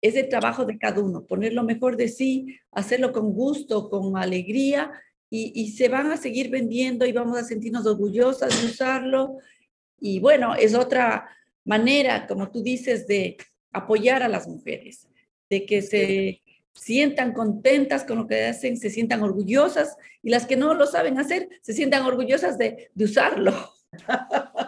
es 0.02 0.16
el 0.16 0.28
trabajo 0.28 0.64
de 0.64 0.76
cada 0.76 1.00
uno, 1.00 1.24
poner 1.24 1.52
lo 1.52 1.62
mejor 1.62 1.96
de 1.96 2.08
sí, 2.08 2.58
hacerlo 2.72 3.12
con 3.12 3.32
gusto, 3.32 3.88
con 3.88 4.16
alegría 4.16 4.90
y, 5.28 5.72
se 5.72 5.88
van 5.88 6.12
a 6.12 6.16
seguir 6.16 6.50
vendiendo 6.50 7.04
y 7.04 7.12
vamos 7.12 7.36
a 7.38 7.44
sentirnos 7.44 7.86
orgullosas 7.86 8.60
de 8.60 8.66
usarlo 8.66 9.38
Y 9.98 10.20
bueno, 10.20 10.54
es 10.54 10.74
otra 10.74 11.28
manera, 11.64 12.26
como 12.26 12.50
tú 12.50 12.62
dices, 12.62 13.06
de 13.06 13.36
apoyar 13.72 14.22
a 14.22 14.28
las 14.28 14.46
mujeres, 14.46 15.08
de 15.50 15.66
que 15.66 15.82
se 15.82 16.42
sientan 16.74 17.32
contentas 17.32 18.04
con 18.04 18.18
lo 18.18 18.26
que 18.26 18.44
hacen, 18.44 18.76
se 18.76 18.90
sientan 18.90 19.22
orgullosas 19.22 19.96
y 20.22 20.30
las 20.30 20.46
que 20.46 20.56
no 20.56 20.74
lo 20.74 20.86
saben 20.86 21.18
hacer, 21.18 21.48
se 21.62 21.72
sientan 21.72 22.04
orgullosas 22.04 22.58
de, 22.58 22.90
de 22.94 23.04
usarlo. 23.04 23.52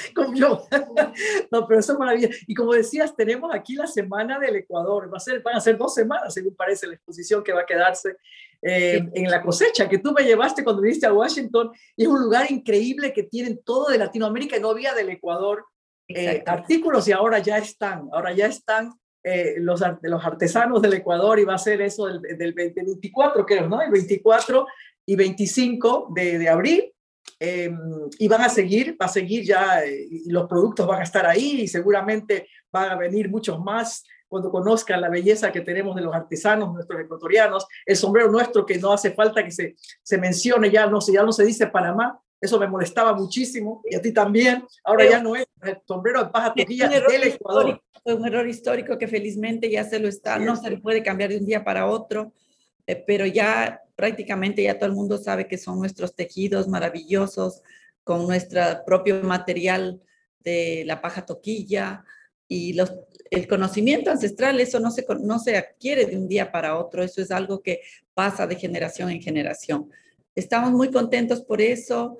como 0.14 0.34
yo. 0.34 0.66
No, 1.50 1.66
pero 1.66 1.80
eso 1.80 1.92
es 1.92 1.98
maravilloso. 1.98 2.34
Y 2.46 2.54
como 2.54 2.72
decías, 2.72 3.14
tenemos 3.16 3.52
aquí 3.54 3.74
la 3.74 3.86
Semana 3.86 4.38
del 4.38 4.56
Ecuador. 4.56 5.12
Va 5.12 5.16
a 5.16 5.20
ser, 5.20 5.42
van 5.42 5.56
a 5.56 5.60
ser 5.60 5.76
dos 5.76 5.94
semanas, 5.94 6.32
según 6.32 6.54
parece, 6.54 6.86
la 6.86 6.94
exposición 6.94 7.42
que 7.42 7.52
va 7.52 7.62
a 7.62 7.66
quedarse 7.66 8.16
eh, 8.62 9.02
en 9.14 9.30
la 9.30 9.42
cosecha, 9.42 9.88
que 9.88 9.98
tú 9.98 10.12
me 10.12 10.22
llevaste 10.22 10.62
cuando 10.62 10.82
viniste 10.82 11.06
a 11.06 11.12
Washington. 11.12 11.70
Y 11.96 12.04
es 12.04 12.08
un 12.08 12.20
lugar 12.20 12.50
increíble 12.50 13.12
que 13.12 13.24
tienen 13.24 13.60
todo 13.64 13.88
de 13.88 13.98
Latinoamérica 13.98 14.56
y 14.56 14.60
no 14.60 14.70
había 14.70 14.94
del 14.94 15.10
Ecuador 15.10 15.64
eh, 16.08 16.42
artículos 16.46 17.06
y 17.06 17.12
ahora 17.12 17.38
ya 17.38 17.58
están, 17.58 18.08
ahora 18.12 18.32
ya 18.32 18.46
están 18.46 18.92
eh, 19.22 19.54
los, 19.58 19.80
los 20.02 20.24
artesanos 20.24 20.82
del 20.82 20.94
Ecuador 20.94 21.38
y 21.38 21.44
va 21.44 21.54
a 21.54 21.58
ser 21.58 21.80
eso 21.82 22.06
del, 22.06 22.20
del 22.36 22.52
24, 22.52 23.46
creo, 23.46 23.68
¿no? 23.68 23.80
El 23.80 23.90
24 23.90 24.66
y 25.06 25.16
25 25.16 26.08
de, 26.14 26.38
de 26.38 26.48
abril 26.48 26.92
Em, 27.42 27.78
y 28.18 28.28
van 28.28 28.42
a 28.42 28.50
seguir, 28.50 28.98
va 29.00 29.06
a 29.06 29.08
seguir 29.08 29.46
ya, 29.46 29.82
eh, 29.82 30.06
y 30.10 30.30
los 30.30 30.46
productos 30.46 30.86
van 30.86 31.00
a 31.00 31.04
estar 31.04 31.24
ahí 31.24 31.62
y 31.62 31.68
seguramente 31.68 32.48
van 32.70 32.90
a 32.90 32.96
venir 32.96 33.30
muchos 33.30 33.58
más. 33.58 34.04
Cuando 34.28 34.50
conozcan 34.50 35.00
la 35.00 35.08
belleza 35.08 35.50
que 35.50 35.62
tenemos 35.62 35.96
de 35.96 36.02
los 36.02 36.14
artesanos, 36.14 36.72
nuestros 36.74 37.00
ecuatorianos, 37.00 37.66
el 37.86 37.96
sombrero 37.96 38.30
nuestro 38.30 38.66
que 38.66 38.78
no 38.78 38.92
hace 38.92 39.12
falta 39.12 39.42
que 39.42 39.50
se, 39.50 39.74
se 40.02 40.18
mencione, 40.18 40.70
ya 40.70 40.86
no, 40.86 40.98
ya 41.00 41.22
no 41.22 41.32
se 41.32 41.46
dice 41.46 41.66
Panamá, 41.68 42.20
eso 42.38 42.60
me 42.60 42.68
molestaba 42.68 43.14
muchísimo 43.14 43.80
y 43.88 43.96
a 43.96 44.02
ti 44.02 44.12
también, 44.12 44.64
ahora 44.84 45.08
ya 45.08 45.22
no 45.22 45.34
es 45.34 45.46
el 45.62 45.78
sombrero 45.86 46.22
de 46.22 46.30
paja 46.30 46.52
toquilla 46.54 46.88
del 46.88 47.22
Ecuador. 47.22 47.82
Fue 48.02 48.14
un 48.14 48.26
error 48.26 48.46
histórico 48.46 48.98
que 48.98 49.08
felizmente 49.08 49.70
ya 49.70 49.84
se 49.84 49.98
lo 49.98 50.08
está, 50.08 50.38
no 50.38 50.56
se 50.56 50.70
le 50.70 50.78
puede 50.78 51.02
cambiar 51.02 51.30
de 51.30 51.38
un 51.38 51.46
día 51.46 51.64
para 51.64 51.86
otro, 51.86 52.32
eh, 52.86 53.02
pero 53.06 53.26
ya 53.26 53.82
prácticamente 53.96 54.62
ya 54.62 54.78
todo 54.78 54.88
el 54.88 54.96
mundo 54.96 55.18
sabe 55.18 55.46
que 55.46 55.58
son 55.58 55.78
nuestros 55.78 56.14
tejidos 56.14 56.68
maravillosos 56.68 57.62
con 58.04 58.26
nuestro 58.26 58.60
propio 58.86 59.22
material 59.22 60.00
de 60.40 60.84
la 60.86 61.00
paja 61.00 61.26
toquilla 61.26 62.04
y 62.48 62.76
el 63.30 63.46
conocimiento 63.46 64.10
ancestral, 64.10 64.58
eso 64.58 64.80
no 64.80 64.90
se, 64.90 65.06
no 65.20 65.38
se 65.38 65.56
adquiere 65.56 66.06
de 66.06 66.16
un 66.16 66.26
día 66.26 66.50
para 66.50 66.76
otro, 66.76 67.04
eso 67.04 67.22
es 67.22 67.30
algo 67.30 67.62
que 67.62 67.82
pasa 68.14 68.46
de 68.46 68.56
generación 68.56 69.10
en 69.10 69.22
generación. 69.22 69.88
Estamos 70.34 70.72
muy 70.72 70.90
contentos 70.90 71.42
por 71.42 71.60
eso, 71.60 72.18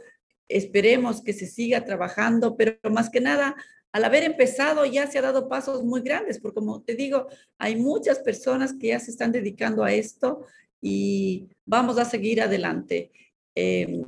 esperemos 0.48 1.22
que 1.22 1.32
se 1.32 1.46
siga 1.46 1.84
trabajando, 1.84 2.56
pero 2.56 2.78
más 2.90 3.10
que 3.10 3.20
nada, 3.20 3.56
al 3.92 4.04
haber 4.04 4.22
empezado 4.24 4.84
ya 4.84 5.06
se 5.06 5.18
ha 5.18 5.22
dado 5.22 5.48
pasos 5.48 5.84
muy 5.84 6.00
grandes, 6.00 6.38
porque 6.38 6.56
como 6.56 6.82
te 6.82 6.94
digo, 6.94 7.26
hay 7.58 7.76
muchas 7.76 8.20
personas 8.20 8.72
que 8.72 8.88
ya 8.88 9.00
se 9.00 9.10
están 9.10 9.32
dedicando 9.32 9.82
a 9.82 9.92
esto 9.92 10.44
y 10.80 11.48
vamos 11.64 11.98
a 11.98 12.04
seguir 12.04 12.40
adelante. 12.40 13.10
Em, 13.54 14.02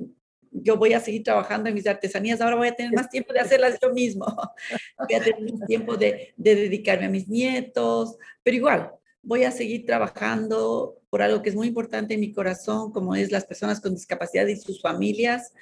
yo 0.50 0.76
voy 0.76 0.92
a 0.92 1.00
seguir 1.00 1.22
trabajando 1.22 1.68
en 1.68 1.74
mis 1.74 1.86
artesanías, 1.86 2.40
ahora 2.40 2.56
voy 2.56 2.68
a 2.68 2.74
tener 2.74 2.92
más 2.92 3.08
tiempo 3.08 3.32
de 3.32 3.40
hacerlas 3.40 3.78
yo 3.82 3.92
mismo, 3.92 4.26
voy 4.98 5.14
a 5.14 5.22
tener 5.22 5.40
más 5.40 5.66
tiempo 5.66 5.96
de, 5.96 6.34
de 6.36 6.54
dedicarme 6.54 7.06
a 7.06 7.10
mis 7.10 7.28
nietos, 7.28 8.16
pero 8.42 8.56
igual, 8.56 8.92
voy 9.22 9.44
a 9.44 9.50
seguir 9.50 9.86
trabajando 9.86 10.98
por 11.08 11.22
algo 11.22 11.42
que 11.42 11.50
es 11.50 11.56
muy 11.56 11.68
importante 11.68 12.14
en 12.14 12.20
mi 12.20 12.32
corazón, 12.32 12.92
como 12.92 13.14
es 13.14 13.30
las 13.30 13.44
personas 13.44 13.80
con 13.80 13.94
discapacidad 13.94 14.46
y 14.46 14.56
sus 14.56 14.80
familias. 14.80 15.52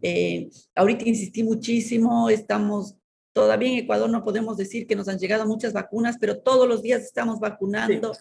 Eh, 0.00 0.48
ahorita 0.74 1.08
insistí 1.08 1.42
muchísimo, 1.42 2.28
estamos 2.30 2.96
todavía 3.32 3.70
en 3.70 3.78
Ecuador, 3.78 4.10
no 4.10 4.24
podemos 4.24 4.56
decir 4.56 4.86
que 4.86 4.96
nos 4.96 5.08
han 5.08 5.18
llegado 5.18 5.46
muchas 5.46 5.72
vacunas, 5.72 6.16
pero 6.20 6.38
todos 6.40 6.68
los 6.68 6.82
días 6.82 7.02
estamos 7.02 7.40
vacunando. 7.40 8.12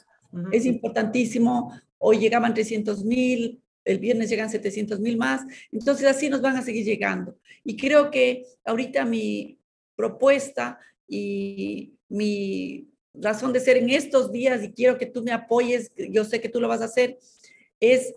Es 0.52 0.66
importantísimo. 0.66 1.74
Hoy 1.98 2.18
llegaban 2.18 2.54
300 2.54 3.04
mil, 3.04 3.62
el 3.84 4.00
viernes 4.00 4.30
llegan 4.30 4.50
700 4.50 5.00
mil 5.00 5.18
más, 5.18 5.42
entonces 5.72 6.08
así 6.08 6.30
nos 6.30 6.42
van 6.42 6.56
a 6.56 6.62
seguir 6.62 6.86
llegando. 6.86 7.38
Y 7.64 7.76
creo 7.78 8.10
que 8.10 8.46
ahorita 8.64 9.06
mi 9.06 9.60
propuesta 9.96 10.80
y 11.08 11.94
mi 12.08 12.88
razón 13.14 13.52
de 13.54 13.60
ser 13.60 13.78
en 13.78 13.90
estos 13.90 14.32
días, 14.32 14.64
y 14.64 14.72
quiero 14.72 14.98
que 14.98 15.06
tú 15.06 15.22
me 15.22 15.32
apoyes, 15.32 15.92
yo 15.96 16.24
sé 16.24 16.40
que 16.40 16.50
tú 16.50 16.62
lo 16.62 16.68
vas 16.68 16.82
a 16.82 16.86
hacer, 16.86 17.20
es 17.80 18.16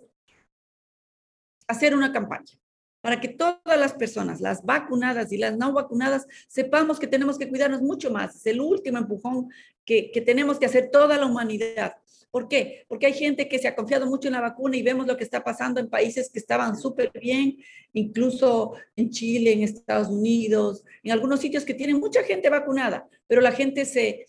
hacer 1.67 1.95
una 1.95 2.11
campaña 2.11 2.57
para 3.05 3.21
que 3.21 3.27
todas 3.27 3.79
las 3.79 3.93
personas, 3.93 4.41
las 4.41 4.65
vacunadas 4.65 5.31
y 5.31 5.37
las 5.37 5.55
no 5.55 5.71
vacunadas, 5.71 6.25
sepamos 6.47 6.97
que 6.97 7.05
tenemos 7.05 7.37
que 7.37 7.47
cuidarnos 7.47 7.83
mucho 7.83 8.09
más. 8.09 8.35
Es 8.35 8.47
el 8.47 8.59
último 8.59 8.97
empujón 8.97 9.47
que, 9.85 10.09
que 10.09 10.21
tenemos 10.21 10.57
que 10.57 10.65
hacer 10.65 10.89
toda 10.89 11.15
la 11.19 11.27
humanidad. 11.27 11.97
¿Por 12.31 12.47
qué? 12.47 12.83
Porque 12.87 13.05
hay 13.05 13.13
gente 13.13 13.47
que 13.47 13.59
se 13.59 13.67
ha 13.67 13.75
confiado 13.75 14.07
mucho 14.07 14.27
en 14.27 14.33
la 14.33 14.41
vacuna 14.41 14.75
y 14.75 14.81
vemos 14.81 15.05
lo 15.05 15.15
que 15.17 15.23
está 15.23 15.43
pasando 15.43 15.79
en 15.79 15.87
países 15.87 16.31
que 16.31 16.39
estaban 16.39 16.75
súper 16.75 17.11
bien, 17.13 17.57
incluso 17.93 18.73
en 18.95 19.11
Chile, 19.11 19.51
en 19.51 19.61
Estados 19.61 20.07
Unidos, 20.07 20.83
en 21.03 21.11
algunos 21.11 21.39
sitios 21.39 21.63
que 21.63 21.75
tienen 21.75 21.99
mucha 21.99 22.23
gente 22.23 22.49
vacunada, 22.49 23.07
pero 23.27 23.39
la 23.39 23.51
gente 23.51 23.85
se 23.85 24.25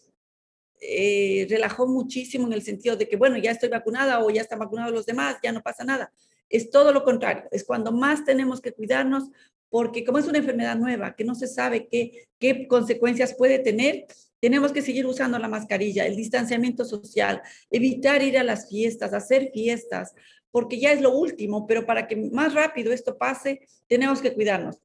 eh, 0.82 1.46
relajó 1.48 1.86
muchísimo 1.86 2.46
en 2.46 2.52
el 2.52 2.60
sentido 2.60 2.94
de 2.94 3.08
que, 3.08 3.16
bueno, 3.16 3.38
ya 3.38 3.52
estoy 3.52 3.70
vacunada 3.70 4.22
o 4.22 4.28
ya 4.28 4.42
están 4.42 4.58
vacunados 4.58 4.92
los 4.92 5.06
demás, 5.06 5.38
ya 5.42 5.50
no 5.50 5.62
pasa 5.62 5.82
nada. 5.82 6.12
Es 6.48 6.70
todo 6.70 6.92
lo 6.92 7.04
contrario, 7.04 7.44
es 7.50 7.64
cuando 7.64 7.92
más 7.92 8.24
tenemos 8.24 8.61
que 8.61 8.72
cuidarnos 8.72 9.30
porque 9.68 10.04
como 10.04 10.18
es 10.18 10.26
una 10.26 10.38
enfermedad 10.38 10.76
nueva 10.76 11.14
que 11.16 11.24
no 11.24 11.35
se 11.35 11.48
sabe 11.48 11.88
qué, 11.88 12.28
qué 12.38 12.68
consecuencias 12.68 13.35
puede 13.35 13.59
tener, 13.59 14.06
tenemos 14.40 14.72
que 14.72 14.82
seguir 14.82 15.06
usando 15.06 15.38
la 15.38 15.48
mascarilla, 15.48 16.06
el 16.06 16.16
distanciamiento 16.16 16.85
social, 16.85 17.42
evitar 17.70 18.22
ir 18.22 18.38
a 18.38 18.44
las 18.44 18.68
fiestas, 18.68 19.12
hacer 19.12 19.50
fiestas, 19.52 20.14
porque 20.50 20.78
ya 20.78 20.92
es 20.92 21.00
lo 21.00 21.16
último, 21.16 21.66
pero 21.66 21.85
para 21.85 22.06
que 22.06 22.16
más 22.16 22.54
rápido 22.54 22.92
esto 22.92 23.18
pase, 23.18 23.66
tenemos 23.88 24.20
que 24.20 24.35
cuidarnos. 24.35 24.80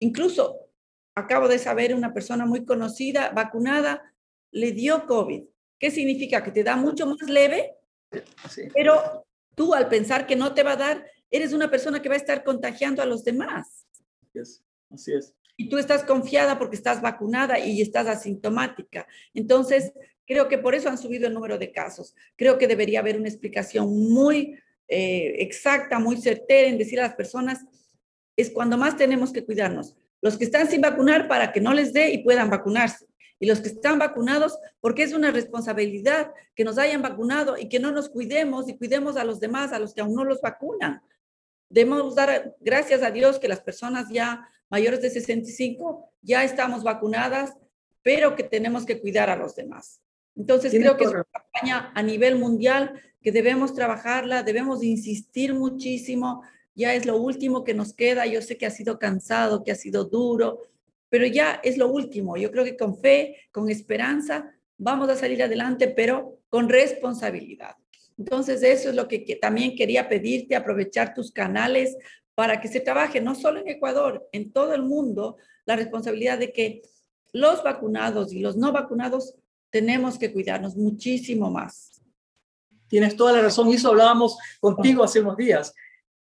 Incluso 0.00 0.68
acabo 1.14 1.48
de 1.48 1.58
saber 1.58 1.94
una 1.94 2.12
persona 2.12 2.44
muy 2.44 2.64
conocida, 2.64 3.30
vacunada, 3.30 4.14
le 4.50 4.72
dio 4.72 5.06
COVID. 5.06 5.44
¿Qué 5.78 5.90
significa? 5.90 6.44
Que 6.44 6.52
te 6.52 6.62
da 6.62 6.76
mucho 6.76 7.06
más 7.06 7.28
leve, 7.28 7.74
pero 8.74 9.24
tú 9.54 9.74
al 9.74 9.88
pensar 9.88 10.26
que 10.26 10.36
no 10.36 10.54
te 10.54 10.62
va 10.62 10.72
a 10.72 10.76
dar, 10.76 11.06
eres 11.30 11.52
una 11.52 11.70
persona 11.70 12.02
que 12.02 12.08
va 12.08 12.14
a 12.14 12.18
estar 12.18 12.44
contagiando 12.44 13.02
a 13.02 13.06
los 13.06 13.24
demás. 13.24 13.86
Así 14.90 15.12
es 15.12 15.34
y 15.56 15.68
tú 15.68 15.78
estás 15.78 16.04
confiada 16.04 16.58
porque 16.58 16.76
estás 16.76 17.00
vacunada 17.00 17.58
y 17.58 17.80
estás 17.80 18.06
asintomática. 18.06 19.06
Entonces, 19.34 19.92
creo 20.26 20.48
que 20.48 20.58
por 20.58 20.74
eso 20.74 20.88
han 20.88 20.98
subido 20.98 21.28
el 21.28 21.34
número 21.34 21.58
de 21.58 21.72
casos. 21.72 22.14
Creo 22.36 22.58
que 22.58 22.66
debería 22.66 23.00
haber 23.00 23.16
una 23.16 23.28
explicación 23.28 23.86
muy 24.10 24.58
eh, 24.88 25.36
exacta, 25.38 25.98
muy 25.98 26.16
certera 26.16 26.68
en 26.68 26.78
decir 26.78 26.98
a 27.00 27.04
las 27.04 27.14
personas, 27.14 27.64
es 28.36 28.50
cuando 28.50 28.76
más 28.76 28.96
tenemos 28.96 29.32
que 29.32 29.44
cuidarnos. 29.44 29.96
Los 30.20 30.38
que 30.38 30.44
están 30.44 30.68
sin 30.68 30.80
vacunar 30.80 31.28
para 31.28 31.52
que 31.52 31.60
no 31.60 31.74
les 31.74 31.92
dé 31.92 32.10
y 32.10 32.24
puedan 32.24 32.50
vacunarse. 32.50 33.06
Y 33.42 33.46
los 33.46 33.58
que 33.58 33.70
están 33.70 33.98
vacunados, 33.98 34.56
porque 34.80 35.02
es 35.02 35.12
una 35.12 35.32
responsabilidad 35.32 36.32
que 36.54 36.62
nos 36.62 36.78
hayan 36.78 37.02
vacunado 37.02 37.58
y 37.58 37.68
que 37.68 37.80
no 37.80 37.90
nos 37.90 38.08
cuidemos 38.08 38.68
y 38.68 38.78
cuidemos 38.78 39.16
a 39.16 39.24
los 39.24 39.40
demás, 39.40 39.72
a 39.72 39.80
los 39.80 39.94
que 39.94 40.00
aún 40.00 40.14
no 40.14 40.22
los 40.22 40.40
vacunan. 40.40 41.02
Debemos 41.68 42.14
dar 42.14 42.54
gracias 42.60 43.02
a 43.02 43.10
Dios 43.10 43.40
que 43.40 43.48
las 43.48 43.58
personas 43.58 44.06
ya 44.10 44.48
mayores 44.70 45.02
de 45.02 45.10
65, 45.10 46.08
ya 46.22 46.44
estamos 46.44 46.84
vacunadas, 46.84 47.56
pero 48.04 48.36
que 48.36 48.44
tenemos 48.44 48.86
que 48.86 49.00
cuidar 49.00 49.28
a 49.28 49.34
los 49.34 49.56
demás. 49.56 50.00
Entonces, 50.36 50.70
creo 50.70 50.96
que 50.96 51.02
es 51.02 51.10
una 51.10 51.24
campaña 51.24 51.90
a 51.96 52.02
nivel 52.04 52.38
mundial 52.38 53.02
que 53.22 53.32
debemos 53.32 53.74
trabajarla, 53.74 54.44
debemos 54.44 54.84
insistir 54.84 55.52
muchísimo. 55.52 56.44
Ya 56.76 56.94
es 56.94 57.06
lo 57.06 57.16
último 57.16 57.64
que 57.64 57.74
nos 57.74 57.92
queda. 57.92 58.24
Yo 58.24 58.40
sé 58.40 58.56
que 58.56 58.66
ha 58.66 58.70
sido 58.70 59.00
cansado, 59.00 59.64
que 59.64 59.72
ha 59.72 59.74
sido 59.74 60.04
duro, 60.04 60.60
pero 61.12 61.26
ya 61.26 61.60
es 61.62 61.76
lo 61.76 61.88
último. 61.88 62.38
Yo 62.38 62.50
creo 62.50 62.64
que 62.64 62.74
con 62.74 62.96
fe, 62.96 63.36
con 63.52 63.68
esperanza, 63.68 64.50
vamos 64.78 65.10
a 65.10 65.14
salir 65.14 65.42
adelante, 65.42 65.88
pero 65.88 66.38
con 66.48 66.70
responsabilidad. 66.70 67.76
Entonces, 68.16 68.62
eso 68.62 68.88
es 68.88 68.94
lo 68.94 69.08
que, 69.08 69.18
también 69.38 69.76
quería 69.76 70.08
pedirte, 70.08 70.56
aprovechar 70.56 71.12
tus 71.12 71.30
canales 71.30 71.94
para 72.34 72.62
que 72.62 72.68
se 72.68 72.80
trabaje 72.80 73.20
no 73.20 73.34
solo 73.34 73.60
en 73.60 73.68
Ecuador, 73.68 74.26
en 74.32 74.52
todo 74.52 74.72
el 74.72 74.84
mundo, 74.84 75.36
la 75.66 75.76
responsabilidad 75.76 76.38
de 76.38 76.50
que 76.50 76.80
los 77.34 77.62
vacunados 77.62 78.32
y 78.32 78.40
los 78.40 78.56
no 78.56 78.72
vacunados 78.72 79.34
tenemos 79.68 80.16
que 80.18 80.32
cuidarnos 80.32 80.78
muchísimo 80.78 81.50
más. 81.50 82.00
Tienes 82.88 83.16
toda 83.16 83.34
la 83.34 83.42
razón, 83.42 83.68
y 83.68 83.74
eso 83.74 83.90
hablábamos 83.90 84.38
contigo 84.60 85.04
hace 85.04 85.20
unos 85.20 85.36
días. 85.36 85.74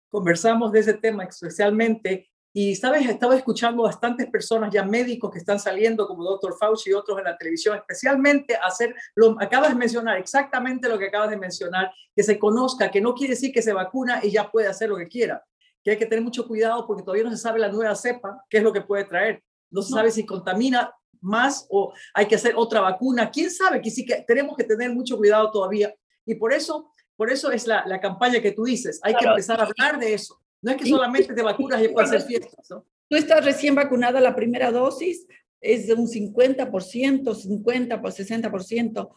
Conversamos 0.10 0.72
de 0.72 0.80
ese 0.80 0.96
tema 0.96 1.26
especialmente 1.26 2.29
y, 2.54 2.76
sabes, 2.76 3.08
estaba 3.08 3.36
escuchando 3.36 3.84
bastantes 3.84 4.28
personas, 4.28 4.74
ya 4.74 4.84
médicos 4.84 5.32
que 5.32 5.40
están 5.40 5.60
saliendo, 5.60 6.08
como 6.08 6.24
doctor 6.24 6.56
Fauci 6.60 6.90
y 6.90 6.94
otros 6.94 7.18
en 7.20 7.26
la 7.26 7.38
televisión, 7.38 7.78
especialmente 7.78 8.56
hacer, 8.56 8.96
lo 9.16 9.36
acabas 9.40 9.70
de 9.70 9.76
mencionar, 9.76 10.18
exactamente 10.18 10.90
lo 10.90 10.98
que 10.98 11.08
acabas 11.08 11.30
de 11.30 11.38
mencionar, 11.38 11.92
que 12.16 12.24
se 12.24 12.40
conozca, 12.40 12.90
que 12.90 13.02
no 13.02 13.14
quiere 13.14 13.34
decir 13.34 13.52
que 13.54 13.62
se 13.62 13.74
vacuna 13.74 14.20
y 14.24 14.32
ya 14.32 14.50
puede 14.50 14.68
hacer 14.68 14.90
lo 14.90 14.98
que 14.98 15.08
quiera 15.08 15.44
que 15.84 15.92
hay 15.92 15.98
que 15.98 16.06
tener 16.06 16.24
mucho 16.24 16.48
cuidado 16.48 16.86
porque 16.86 17.04
todavía 17.04 17.24
no 17.24 17.32
se 17.32 17.38
sabe 17.38 17.60
la 17.60 17.70
nueva 17.70 17.96
cepa, 17.96 18.44
qué 18.50 18.58
es 18.58 18.64
lo 18.64 18.74
que 18.74 18.82
puede 18.82 19.06
traer. 19.06 19.44
no 19.72 19.82
se 19.82 19.94
sabe 19.94 20.12
si 20.12 20.26
contamina 20.26 20.94
más 21.22 21.68
o 21.70 21.94
hay 22.14 22.28
que 22.28 22.36
hacer 22.36 22.54
otra 22.56 22.82
vacuna. 22.82 23.30
¿Quién 23.30 23.52
sabe? 23.52 23.82
Que 23.82 23.92
sí 23.92 24.06
que 24.06 24.24
tenemos 24.28 24.56
que 24.58 24.64
tener 24.64 24.92
mucho 24.92 25.18
cuidado 25.18 25.52
todavía. 25.52 25.94
Y 26.26 26.36
por 26.36 26.54
eso, 26.54 26.92
por 27.16 27.30
eso 27.30 27.52
es 27.52 27.68
la, 27.68 27.86
la 27.86 28.00
campaña 28.00 28.42
que 28.42 28.52
tú 28.52 28.64
dices. 28.64 29.00
Hay 29.04 29.16
que 29.16 29.26
empezar 29.26 29.60
a 29.60 29.66
hablar 29.66 30.00
de 30.00 30.14
eso. 30.14 30.42
No 30.62 30.72
es 30.72 30.78
que 30.78 30.90
solamente 30.90 31.34
te 31.34 31.42
vacunas 31.42 31.84
y 31.84 31.90
puedes 31.90 32.10
hacer 32.10 32.28
fiestas. 32.28 32.70
¿no? 32.70 32.86
Tú 33.08 33.16
estás 33.16 33.44
recién 33.44 33.76
vacunada 33.76 34.20
la 34.20 34.36
primera 34.36 34.72
dosis, 34.72 35.26
es 35.62 35.88
de 35.88 35.94
un 35.94 36.08
50%, 36.08 37.36
50 37.36 38.02
por 38.02 38.12
60%. 38.12 39.10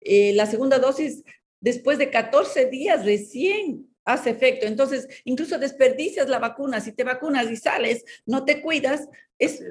Eh, 0.00 0.32
la 0.34 0.46
segunda 0.46 0.78
dosis, 0.78 1.22
después 1.60 1.98
de 1.98 2.10
14 2.10 2.66
días 2.66 3.04
recién 3.04 3.88
hace 4.04 4.30
efecto. 4.30 4.66
Entonces, 4.66 5.08
incluso 5.24 5.58
desperdicias 5.58 6.28
la 6.28 6.38
vacuna. 6.38 6.80
Si 6.80 6.92
te 6.92 7.04
vacunas 7.04 7.50
y 7.50 7.56
sales, 7.56 8.04
no 8.24 8.44
te 8.44 8.62
cuidas, 8.62 9.08
es... 9.38 9.62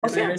O 0.00 0.08
sea, 0.08 0.32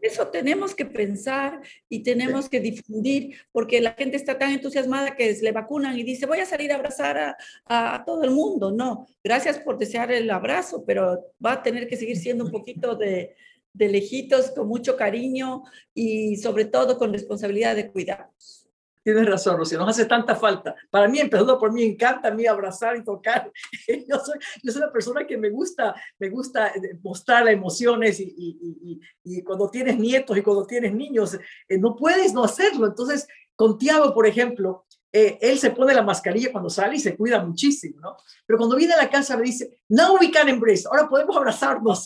eso 0.00 0.28
tenemos 0.28 0.74
que 0.74 0.86
pensar 0.86 1.60
y 1.88 2.02
tenemos 2.02 2.48
que 2.48 2.60
difundir, 2.60 3.36
porque 3.52 3.80
la 3.80 3.92
gente 3.92 4.16
está 4.16 4.38
tan 4.38 4.52
entusiasmada 4.52 5.14
que 5.14 5.32
le 5.40 5.52
vacunan 5.52 5.98
y 5.98 6.02
dice, 6.02 6.26
voy 6.26 6.40
a 6.40 6.46
salir 6.46 6.72
a 6.72 6.76
abrazar 6.76 7.18
a, 7.18 7.36
a, 7.66 8.04
todo 8.04 8.24
el 8.24 8.30
mundo. 8.30 8.72
No, 8.72 9.06
gracias 9.22 9.58
por 9.58 9.78
desear 9.78 10.10
el 10.10 10.30
abrazo, 10.30 10.84
pero 10.86 11.32
va 11.44 11.52
a 11.52 11.62
tener 11.62 11.86
que 11.86 11.96
seguir 11.96 12.16
siendo 12.16 12.44
un 12.44 12.50
poquito 12.52 12.96
de, 12.96 13.36
de 13.72 13.88
lejitos, 13.88 14.50
con 14.50 14.66
mucho 14.66 14.96
cariño 14.96 15.62
y 15.94 16.36
sobre 16.36 16.64
todo 16.64 16.98
con 16.98 17.12
responsabilidad 17.12 17.76
de 17.76 17.90
cuidarnos. 17.90 18.61
Tienes 19.02 19.26
razón, 19.26 19.56
Rocío, 19.56 19.78
nos 19.78 19.88
hace 19.88 20.04
tanta 20.04 20.36
falta. 20.36 20.76
Para 20.90 21.08
mí, 21.08 21.18
empezando 21.18 21.58
por 21.58 21.72
mí, 21.72 21.82
encanta 21.82 22.28
a 22.28 22.30
mí 22.30 22.46
abrazar 22.46 22.96
y 22.96 23.04
tocar. 23.04 23.50
Yo 24.08 24.18
soy, 24.18 24.38
yo 24.62 24.72
soy 24.72 24.82
una 24.82 24.92
persona 24.92 25.26
que 25.26 25.36
me 25.36 25.50
gusta, 25.50 25.94
me 26.18 26.28
gusta 26.28 26.68
eh, 26.68 26.98
mostrar 27.02 27.48
emociones 27.48 28.20
y, 28.20 28.34
y, 28.36 29.00
y, 29.24 29.42
cuando 29.42 29.68
tienes 29.68 29.98
nietos 29.98 30.36
y 30.36 30.42
cuando 30.42 30.66
tienes 30.66 30.94
niños, 30.94 31.38
eh, 31.68 31.78
no 31.78 31.96
puedes 31.96 32.32
no 32.32 32.44
hacerlo. 32.44 32.86
Entonces, 32.86 33.26
con 33.56 33.78
Tiago, 33.78 34.14
por 34.14 34.26
ejemplo, 34.26 34.86
eh, 35.12 35.38
él 35.42 35.58
se 35.58 35.70
pone 35.70 35.92
la 35.92 36.02
mascarilla 36.02 36.52
cuando 36.52 36.70
sale 36.70 36.96
y 36.96 37.00
se 37.00 37.16
cuida 37.16 37.44
muchísimo, 37.44 38.00
¿no? 38.00 38.16
Pero 38.46 38.58
cuando 38.58 38.76
viene 38.76 38.94
a 38.94 38.98
la 38.98 39.10
casa 39.10 39.36
me 39.36 39.44
dice, 39.44 39.78
now 39.88 40.16
we 40.18 40.30
can 40.30 40.48
embrace, 40.48 40.86
ahora 40.86 41.08
podemos 41.08 41.36
abrazarnos. 41.36 42.04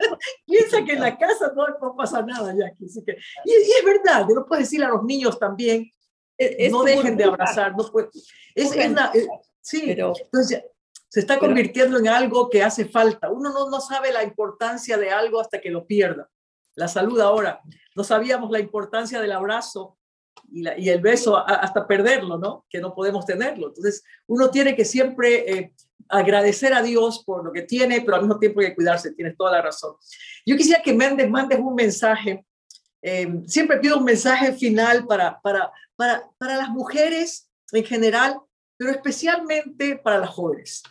Piensa 0.46 0.84
que 0.84 0.94
en 0.94 1.00
la 1.00 1.16
casa 1.16 1.52
no, 1.54 1.66
no 1.80 1.94
pasa 1.96 2.22
nada 2.22 2.52
ya. 2.58 2.72
Así 2.84 3.04
que, 3.04 3.12
y, 3.44 3.50
y, 3.50 3.72
es 3.78 3.84
verdad, 3.84 4.26
no 4.34 4.44
puedes 4.44 4.64
decirle 4.64 4.86
a 4.86 4.90
los 4.90 5.04
niños 5.04 5.38
también, 5.38 5.88
no 6.70 6.82
dejen 6.82 7.16
de 7.16 7.24
abrazar, 7.24 7.74
no 7.76 7.84
Es, 8.54 8.70
sí, 9.60 9.82
pero, 9.86 10.12
entonces 10.16 10.62
se 11.08 11.20
está 11.20 11.38
convirtiendo 11.38 11.98
en 11.98 12.08
algo 12.08 12.50
que 12.50 12.62
hace 12.62 12.84
falta. 12.84 13.30
Uno 13.30 13.50
no, 13.50 13.70
no 13.70 13.80
sabe 13.80 14.12
la 14.12 14.22
importancia 14.22 14.98
de 14.98 15.10
algo 15.10 15.40
hasta 15.40 15.60
que 15.60 15.70
lo 15.70 15.86
pierda. 15.86 16.28
La 16.74 16.86
salud 16.86 17.18
ahora. 17.20 17.60
No 17.96 18.04
sabíamos 18.04 18.50
la 18.50 18.60
importancia 18.60 19.20
del 19.20 19.32
abrazo 19.32 19.98
y, 20.50 20.62
la, 20.62 20.78
y 20.78 20.90
el 20.90 21.00
beso 21.00 21.36
hasta 21.36 21.86
perderlo, 21.86 22.38
¿no? 22.38 22.66
Que 22.68 22.80
no 22.80 22.94
podemos 22.94 23.24
tenerlo. 23.24 23.68
Entonces, 23.68 24.04
uno 24.26 24.50
tiene 24.50 24.76
que 24.76 24.84
siempre 24.84 25.50
eh, 25.50 25.72
agradecer 26.08 26.74
a 26.74 26.82
Dios 26.82 27.24
por 27.24 27.44
lo 27.44 27.52
que 27.52 27.62
tiene, 27.62 28.02
pero 28.02 28.16
al 28.16 28.22
mismo 28.22 28.38
tiempo 28.38 28.60
hay 28.60 28.68
que 28.68 28.74
cuidarse. 28.74 29.14
Tienes 29.14 29.36
toda 29.36 29.52
la 29.52 29.62
razón. 29.62 29.96
Yo 30.44 30.56
quisiera 30.56 30.82
que 30.82 30.92
mandes, 30.92 31.28
mandes 31.28 31.58
un 31.58 31.74
mensaje. 31.74 32.44
Eh, 33.00 33.42
siempre 33.46 33.78
pido 33.78 33.96
un 33.96 34.04
mensaje 34.04 34.52
final 34.52 35.06
para, 35.06 35.40
para, 35.40 35.72
para, 35.98 36.30
para 36.38 36.56
las 36.56 36.70
mujeres 36.70 37.50
en 37.72 37.84
general, 37.84 38.40
pero 38.78 38.92
especialmente 38.92 39.96
para 39.96 40.18
las 40.18 40.30
jóvenes. 40.30 40.84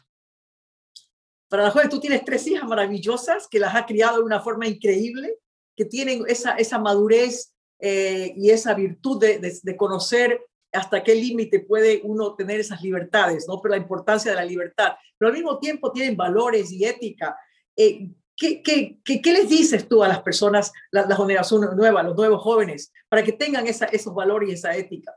Para 1.49 1.63
las 1.63 1.71
jóvenes, 1.71 1.91
tú 1.91 2.01
tienes 2.01 2.25
tres 2.25 2.45
hijas 2.47 2.67
maravillosas 2.67 3.47
que 3.47 3.59
las 3.59 3.73
ha 3.73 3.85
criado 3.85 4.17
de 4.17 4.23
una 4.23 4.41
forma 4.41 4.67
increíble, 4.67 5.39
que 5.77 5.85
tienen 5.85 6.25
esa, 6.27 6.55
esa 6.57 6.77
madurez 6.77 7.53
eh, 7.79 8.33
y 8.35 8.49
esa 8.49 8.73
virtud 8.73 9.21
de, 9.21 9.59
de, 9.63 9.77
conocer 9.77 10.41
hasta 10.73 11.01
qué 11.01 11.15
límite 11.15 11.61
puede 11.61 12.01
uno 12.03 12.35
tener 12.35 12.59
esas 12.59 12.81
libertades, 12.81 13.47
¿no? 13.47 13.61
Pero 13.61 13.75
la 13.75 13.81
importancia 13.81 14.31
de 14.31 14.37
la 14.37 14.43
libertad. 14.43 14.93
Pero 15.17 15.29
al 15.29 15.35
mismo 15.35 15.57
tiempo 15.57 15.91
tienen 15.93 16.17
valores 16.17 16.69
y 16.71 16.83
ética. 16.83 17.37
Eh, 17.77 18.09
¿qué, 18.37 18.61
qué, 18.61 18.99
qué, 19.03 19.21
qué, 19.21 19.33
les 19.33 19.49
dices 19.49 19.87
tú 19.87 20.03
a 20.03 20.07
las 20.07 20.21
personas, 20.21 20.71
la, 20.91 21.05
la 21.05 21.15
generación 21.15 21.75
nueva, 21.75 22.03
los 22.03 22.15
nuevos 22.15 22.41
jóvenes, 22.41 22.93
para 23.09 23.23
que 23.23 23.33
tengan 23.33 23.67
esa, 23.67 23.85
esos 23.85 24.13
valores 24.13 24.49
y 24.49 24.53
esa 24.53 24.75
ética? 24.77 25.13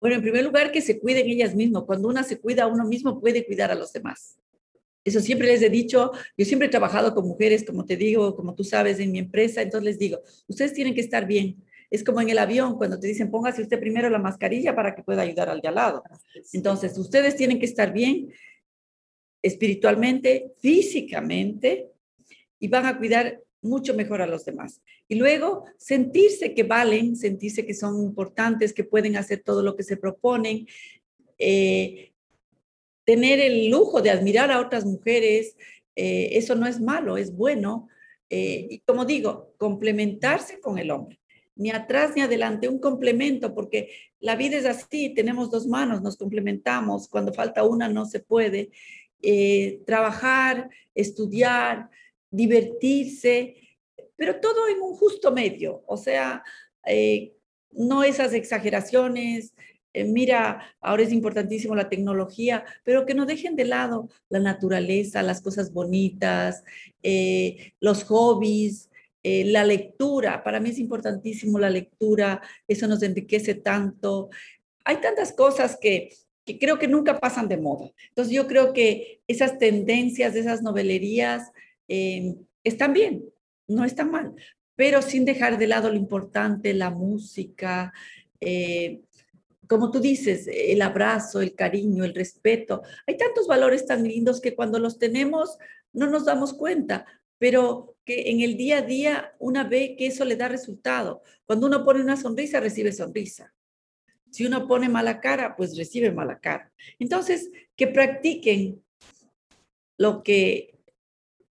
Bueno, 0.00 0.16
en 0.16 0.22
primer 0.22 0.44
lugar, 0.44 0.72
que 0.72 0.80
se 0.80 0.98
cuiden 0.98 1.28
ellas 1.28 1.54
mismas. 1.54 1.84
Cuando 1.84 2.08
una 2.08 2.24
se 2.24 2.40
cuida 2.40 2.64
a 2.64 2.66
uno 2.66 2.84
mismo, 2.84 3.20
puede 3.20 3.46
cuidar 3.46 3.70
a 3.70 3.74
los 3.74 3.92
demás. 3.92 4.36
Eso 5.04 5.20
siempre 5.20 5.46
les 5.48 5.62
he 5.62 5.68
dicho, 5.68 6.12
yo 6.36 6.44
siempre 6.46 6.68
he 6.68 6.70
trabajado 6.70 7.14
con 7.14 7.28
mujeres, 7.28 7.64
como 7.64 7.84
te 7.84 7.96
digo, 7.96 8.34
como 8.34 8.54
tú 8.54 8.64
sabes, 8.64 8.98
en 8.98 9.12
mi 9.12 9.18
empresa, 9.18 9.60
entonces 9.60 9.84
les 9.84 9.98
digo, 9.98 10.20
ustedes 10.46 10.72
tienen 10.72 10.94
que 10.94 11.02
estar 11.02 11.26
bien. 11.26 11.62
Es 11.90 12.02
como 12.02 12.20
en 12.22 12.30
el 12.30 12.38
avión, 12.38 12.76
cuando 12.76 12.98
te 12.98 13.06
dicen, 13.06 13.30
póngase 13.30 13.62
usted 13.62 13.78
primero 13.78 14.08
la 14.08 14.18
mascarilla 14.18 14.74
para 14.74 14.94
que 14.94 15.02
pueda 15.02 15.22
ayudar 15.22 15.50
al 15.50 15.60
de 15.60 15.68
al 15.68 15.74
lado. 15.74 16.02
Entonces, 16.52 16.96
ustedes 16.98 17.36
tienen 17.36 17.58
que 17.58 17.66
estar 17.66 17.92
bien 17.92 18.32
espiritualmente, 19.44 20.54
físicamente, 20.58 21.90
y 22.58 22.68
van 22.68 22.86
a 22.86 22.96
cuidar 22.96 23.42
mucho 23.60 23.92
mejor 23.92 24.22
a 24.22 24.26
los 24.26 24.46
demás. 24.46 24.80
Y 25.06 25.16
luego 25.16 25.64
sentirse 25.76 26.54
que 26.54 26.62
valen, 26.62 27.14
sentirse 27.14 27.66
que 27.66 27.74
son 27.74 28.02
importantes, 28.02 28.72
que 28.72 28.84
pueden 28.84 29.16
hacer 29.16 29.42
todo 29.42 29.62
lo 29.62 29.76
que 29.76 29.82
se 29.82 29.98
proponen, 29.98 30.66
eh, 31.38 32.12
tener 33.04 33.38
el 33.38 33.68
lujo 33.68 34.00
de 34.00 34.10
admirar 34.10 34.50
a 34.50 34.60
otras 34.60 34.86
mujeres, 34.86 35.56
eh, 35.94 36.30
eso 36.32 36.54
no 36.54 36.66
es 36.66 36.80
malo, 36.80 37.18
es 37.18 37.36
bueno. 37.36 37.88
Eh, 38.30 38.66
y 38.70 38.78
como 38.80 39.04
digo, 39.04 39.52
complementarse 39.58 40.58
con 40.58 40.78
el 40.78 40.90
hombre. 40.90 41.20
Ni 41.54 41.70
atrás 41.70 42.12
ni 42.16 42.22
adelante, 42.22 42.66
un 42.66 42.78
complemento, 42.78 43.54
porque 43.54 43.90
la 44.20 44.36
vida 44.36 44.56
es 44.56 44.64
así, 44.64 45.12
tenemos 45.12 45.50
dos 45.50 45.66
manos, 45.66 46.00
nos 46.00 46.16
complementamos, 46.16 47.08
cuando 47.08 47.34
falta 47.34 47.62
una 47.62 47.88
no 47.90 48.06
se 48.06 48.20
puede. 48.20 48.70
Eh, 49.26 49.80
trabajar, 49.86 50.68
estudiar, 50.94 51.88
divertirse, 52.30 53.56
pero 54.16 54.38
todo 54.38 54.68
en 54.68 54.82
un 54.82 54.94
justo 54.96 55.32
medio, 55.32 55.82
o 55.86 55.96
sea, 55.96 56.44
eh, 56.84 57.32
no 57.70 58.04
esas 58.04 58.34
exageraciones. 58.34 59.54
Eh, 59.94 60.04
mira, 60.04 60.76
ahora 60.78 61.04
es 61.04 61.10
importantísimo 61.10 61.74
la 61.74 61.88
tecnología, 61.88 62.66
pero 62.84 63.06
que 63.06 63.14
no 63.14 63.24
dejen 63.24 63.56
de 63.56 63.64
lado 63.64 64.10
la 64.28 64.40
naturaleza, 64.40 65.22
las 65.22 65.40
cosas 65.40 65.72
bonitas, 65.72 66.62
los 67.80 68.04
hobbies, 68.04 68.90
la 69.22 69.64
lectura. 69.64 70.44
Para 70.44 70.60
mí 70.60 70.68
es 70.68 70.78
importantísimo 70.78 71.58
la 71.58 71.70
lectura, 71.70 72.42
eso 72.68 72.86
nos 72.88 73.02
enriquece 73.02 73.54
tanto. 73.54 74.28
Hay 74.84 74.98
tantas 74.98 75.32
cosas 75.32 75.78
que, 75.80 76.10
que 76.44 76.58
creo 76.58 76.78
que 76.78 76.88
nunca 76.88 77.18
pasan 77.18 77.48
de 77.48 77.56
moda. 77.56 77.90
Entonces 78.08 78.34
yo 78.34 78.46
creo 78.46 78.72
que 78.72 79.20
esas 79.26 79.58
tendencias, 79.58 80.34
esas 80.34 80.62
novelerías, 80.62 81.50
eh, 81.88 82.34
están 82.62 82.92
bien, 82.92 83.24
no 83.66 83.84
están 83.84 84.10
mal, 84.10 84.34
pero 84.76 85.02
sin 85.02 85.24
dejar 85.24 85.58
de 85.58 85.66
lado 85.66 85.90
lo 85.90 85.96
importante, 85.96 86.74
la 86.74 86.90
música, 86.90 87.92
eh, 88.40 89.00
como 89.68 89.90
tú 89.90 90.00
dices, 90.00 90.48
el 90.52 90.82
abrazo, 90.82 91.40
el 91.40 91.54
cariño, 91.54 92.04
el 92.04 92.14
respeto. 92.14 92.82
Hay 93.06 93.16
tantos 93.16 93.46
valores 93.46 93.86
tan 93.86 94.02
lindos 94.06 94.40
que 94.40 94.54
cuando 94.54 94.78
los 94.78 94.98
tenemos 94.98 95.58
no 95.92 96.08
nos 96.08 96.24
damos 96.24 96.52
cuenta, 96.52 97.06
pero 97.38 97.96
que 98.04 98.30
en 98.30 98.40
el 98.40 98.56
día 98.56 98.78
a 98.78 98.82
día 98.82 99.34
una 99.38 99.64
ve 99.64 99.96
que 99.96 100.06
eso 100.06 100.24
le 100.24 100.36
da 100.36 100.48
resultado. 100.48 101.22
Cuando 101.46 101.66
uno 101.66 101.84
pone 101.84 102.02
una 102.02 102.16
sonrisa, 102.16 102.60
recibe 102.60 102.92
sonrisa. 102.92 103.54
Si 104.34 104.44
uno 104.44 104.66
pone 104.66 104.88
mala 104.88 105.20
cara, 105.20 105.54
pues 105.54 105.78
recibe 105.78 106.10
mala 106.10 106.40
cara. 106.40 106.72
Entonces, 106.98 107.52
que 107.76 107.86
practiquen 107.86 108.82
lo 109.96 110.24
que 110.24 110.74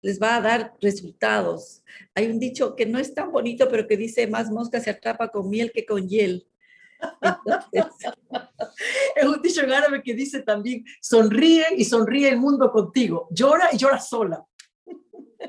les 0.02 0.20
va 0.20 0.36
a 0.36 0.42
dar 0.42 0.74
resultados. 0.82 1.82
Hay 2.14 2.26
un 2.26 2.38
dicho 2.38 2.76
que 2.76 2.84
no 2.84 2.98
es 2.98 3.14
tan 3.14 3.32
bonito, 3.32 3.70
pero 3.70 3.86
que 3.86 3.96
dice, 3.96 4.26
más 4.26 4.50
mosca 4.50 4.80
se 4.80 4.90
atrapa 4.90 5.28
con 5.28 5.48
miel 5.48 5.72
que 5.72 5.86
con 5.86 6.06
hiel. 6.06 6.46
Entonces, 7.72 8.12
es 9.16 9.24
un 9.24 9.40
dicho 9.40 9.62
en 9.62 9.72
árabe 9.72 10.02
que 10.02 10.12
dice 10.12 10.42
también, 10.42 10.84
sonríe 11.00 11.64
y 11.78 11.86
sonríe 11.86 12.28
el 12.28 12.36
mundo 12.36 12.70
contigo, 12.70 13.28
llora 13.30 13.70
y 13.72 13.78
llora 13.78 13.98
sola. 13.98 14.44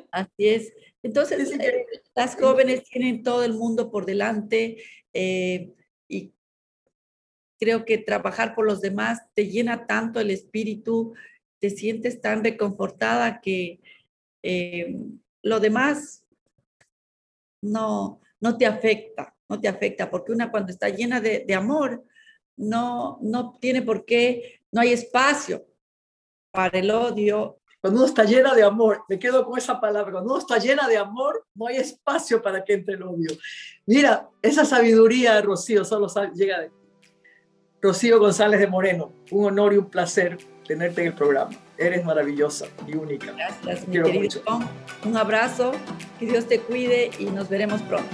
Así 0.10 0.48
es. 0.48 0.74
Entonces, 1.04 1.52
eh, 1.52 1.86
las 2.16 2.38
jóvenes 2.38 2.86
tienen 2.86 3.24
todo 3.24 3.44
el 3.44 3.56
mundo 3.56 3.92
por 3.92 4.06
delante 4.06 4.82
eh, 5.12 5.74
y 6.08 6.32
creo 7.60 7.86
que 7.86 7.98
trabajar 7.98 8.56
por 8.56 8.66
los 8.66 8.82
demás 8.82 9.22
te 9.34 9.48
llena 9.48 9.86
tanto 9.88 10.20
el 10.20 10.32
espíritu, 10.32 11.14
te 11.60 11.70
sientes 11.70 12.22
tan 12.22 12.44
reconfortada 12.44 13.42
que 13.42 13.80
eh, 14.44 14.96
lo 15.42 15.60
demás 15.60 16.24
no, 17.62 18.22
no 18.40 18.58
te 18.58 18.66
afecta, 18.66 19.36
no 19.50 19.60
te 19.60 19.68
afecta, 19.68 20.10
porque 20.10 20.32
una 20.32 20.52
cuando 20.52 20.72
está 20.72 20.90
llena 20.90 21.22
de, 21.22 21.46
de 21.48 21.54
amor, 21.56 22.04
no, 22.58 23.20
no 23.22 23.58
tiene 23.60 23.82
por 23.82 24.06
qué, 24.06 24.62
no 24.72 24.82
hay 24.82 24.94
espacio 24.94 25.66
para 26.52 26.80
el 26.80 26.90
odio, 26.90 27.60
Cuando 27.82 28.00
uno 28.00 28.08
está 28.08 28.24
llena 28.24 28.56
de 28.56 28.64
amor, 28.64 29.04
me 29.10 29.20
quedo 29.20 29.46
con 29.46 29.58
esa 29.58 29.80
palabra, 29.80 30.14
cuando 30.14 30.32
uno 30.32 30.40
está 30.40 30.58
llena 30.58 30.88
de 30.88 30.98
amor, 30.98 31.46
no 31.54 31.68
hay 31.68 31.78
espacio 31.78 32.42
para 32.42 32.64
que 32.64 32.74
entre 32.74 32.96
el 32.96 33.04
odio. 33.04 33.30
Mira, 33.86 34.28
esa 34.42 34.66
sabiduría, 34.66 35.40
Rocío, 35.42 35.86
solo 35.86 36.08
llega 36.34 36.62
de 36.62 36.72
Rocío 37.86 38.20
González 38.20 38.60
de 38.60 38.66
Moreno, 38.66 39.12
un 39.30 39.46
honor 39.46 39.74
y 39.74 39.78
un 39.78 39.92
placer 39.92 40.40
tenerte 40.68 41.02
en 41.02 41.08
el 41.10 41.14
programa. 41.14 41.52
Eres 41.78 42.04
maravillosa 42.04 42.66
y 42.88 42.96
única. 42.96 43.32
Gracias, 43.32 43.88
mi 43.88 44.02
querido. 44.02 44.42
Un 45.06 45.16
abrazo, 45.16 45.72
que 46.20 46.26
Dios 46.26 46.48
te 46.48 46.62
cuide 46.62 47.12
y 47.20 47.26
nos 47.26 47.48
veremos 47.48 47.84
pronto. 47.84 48.10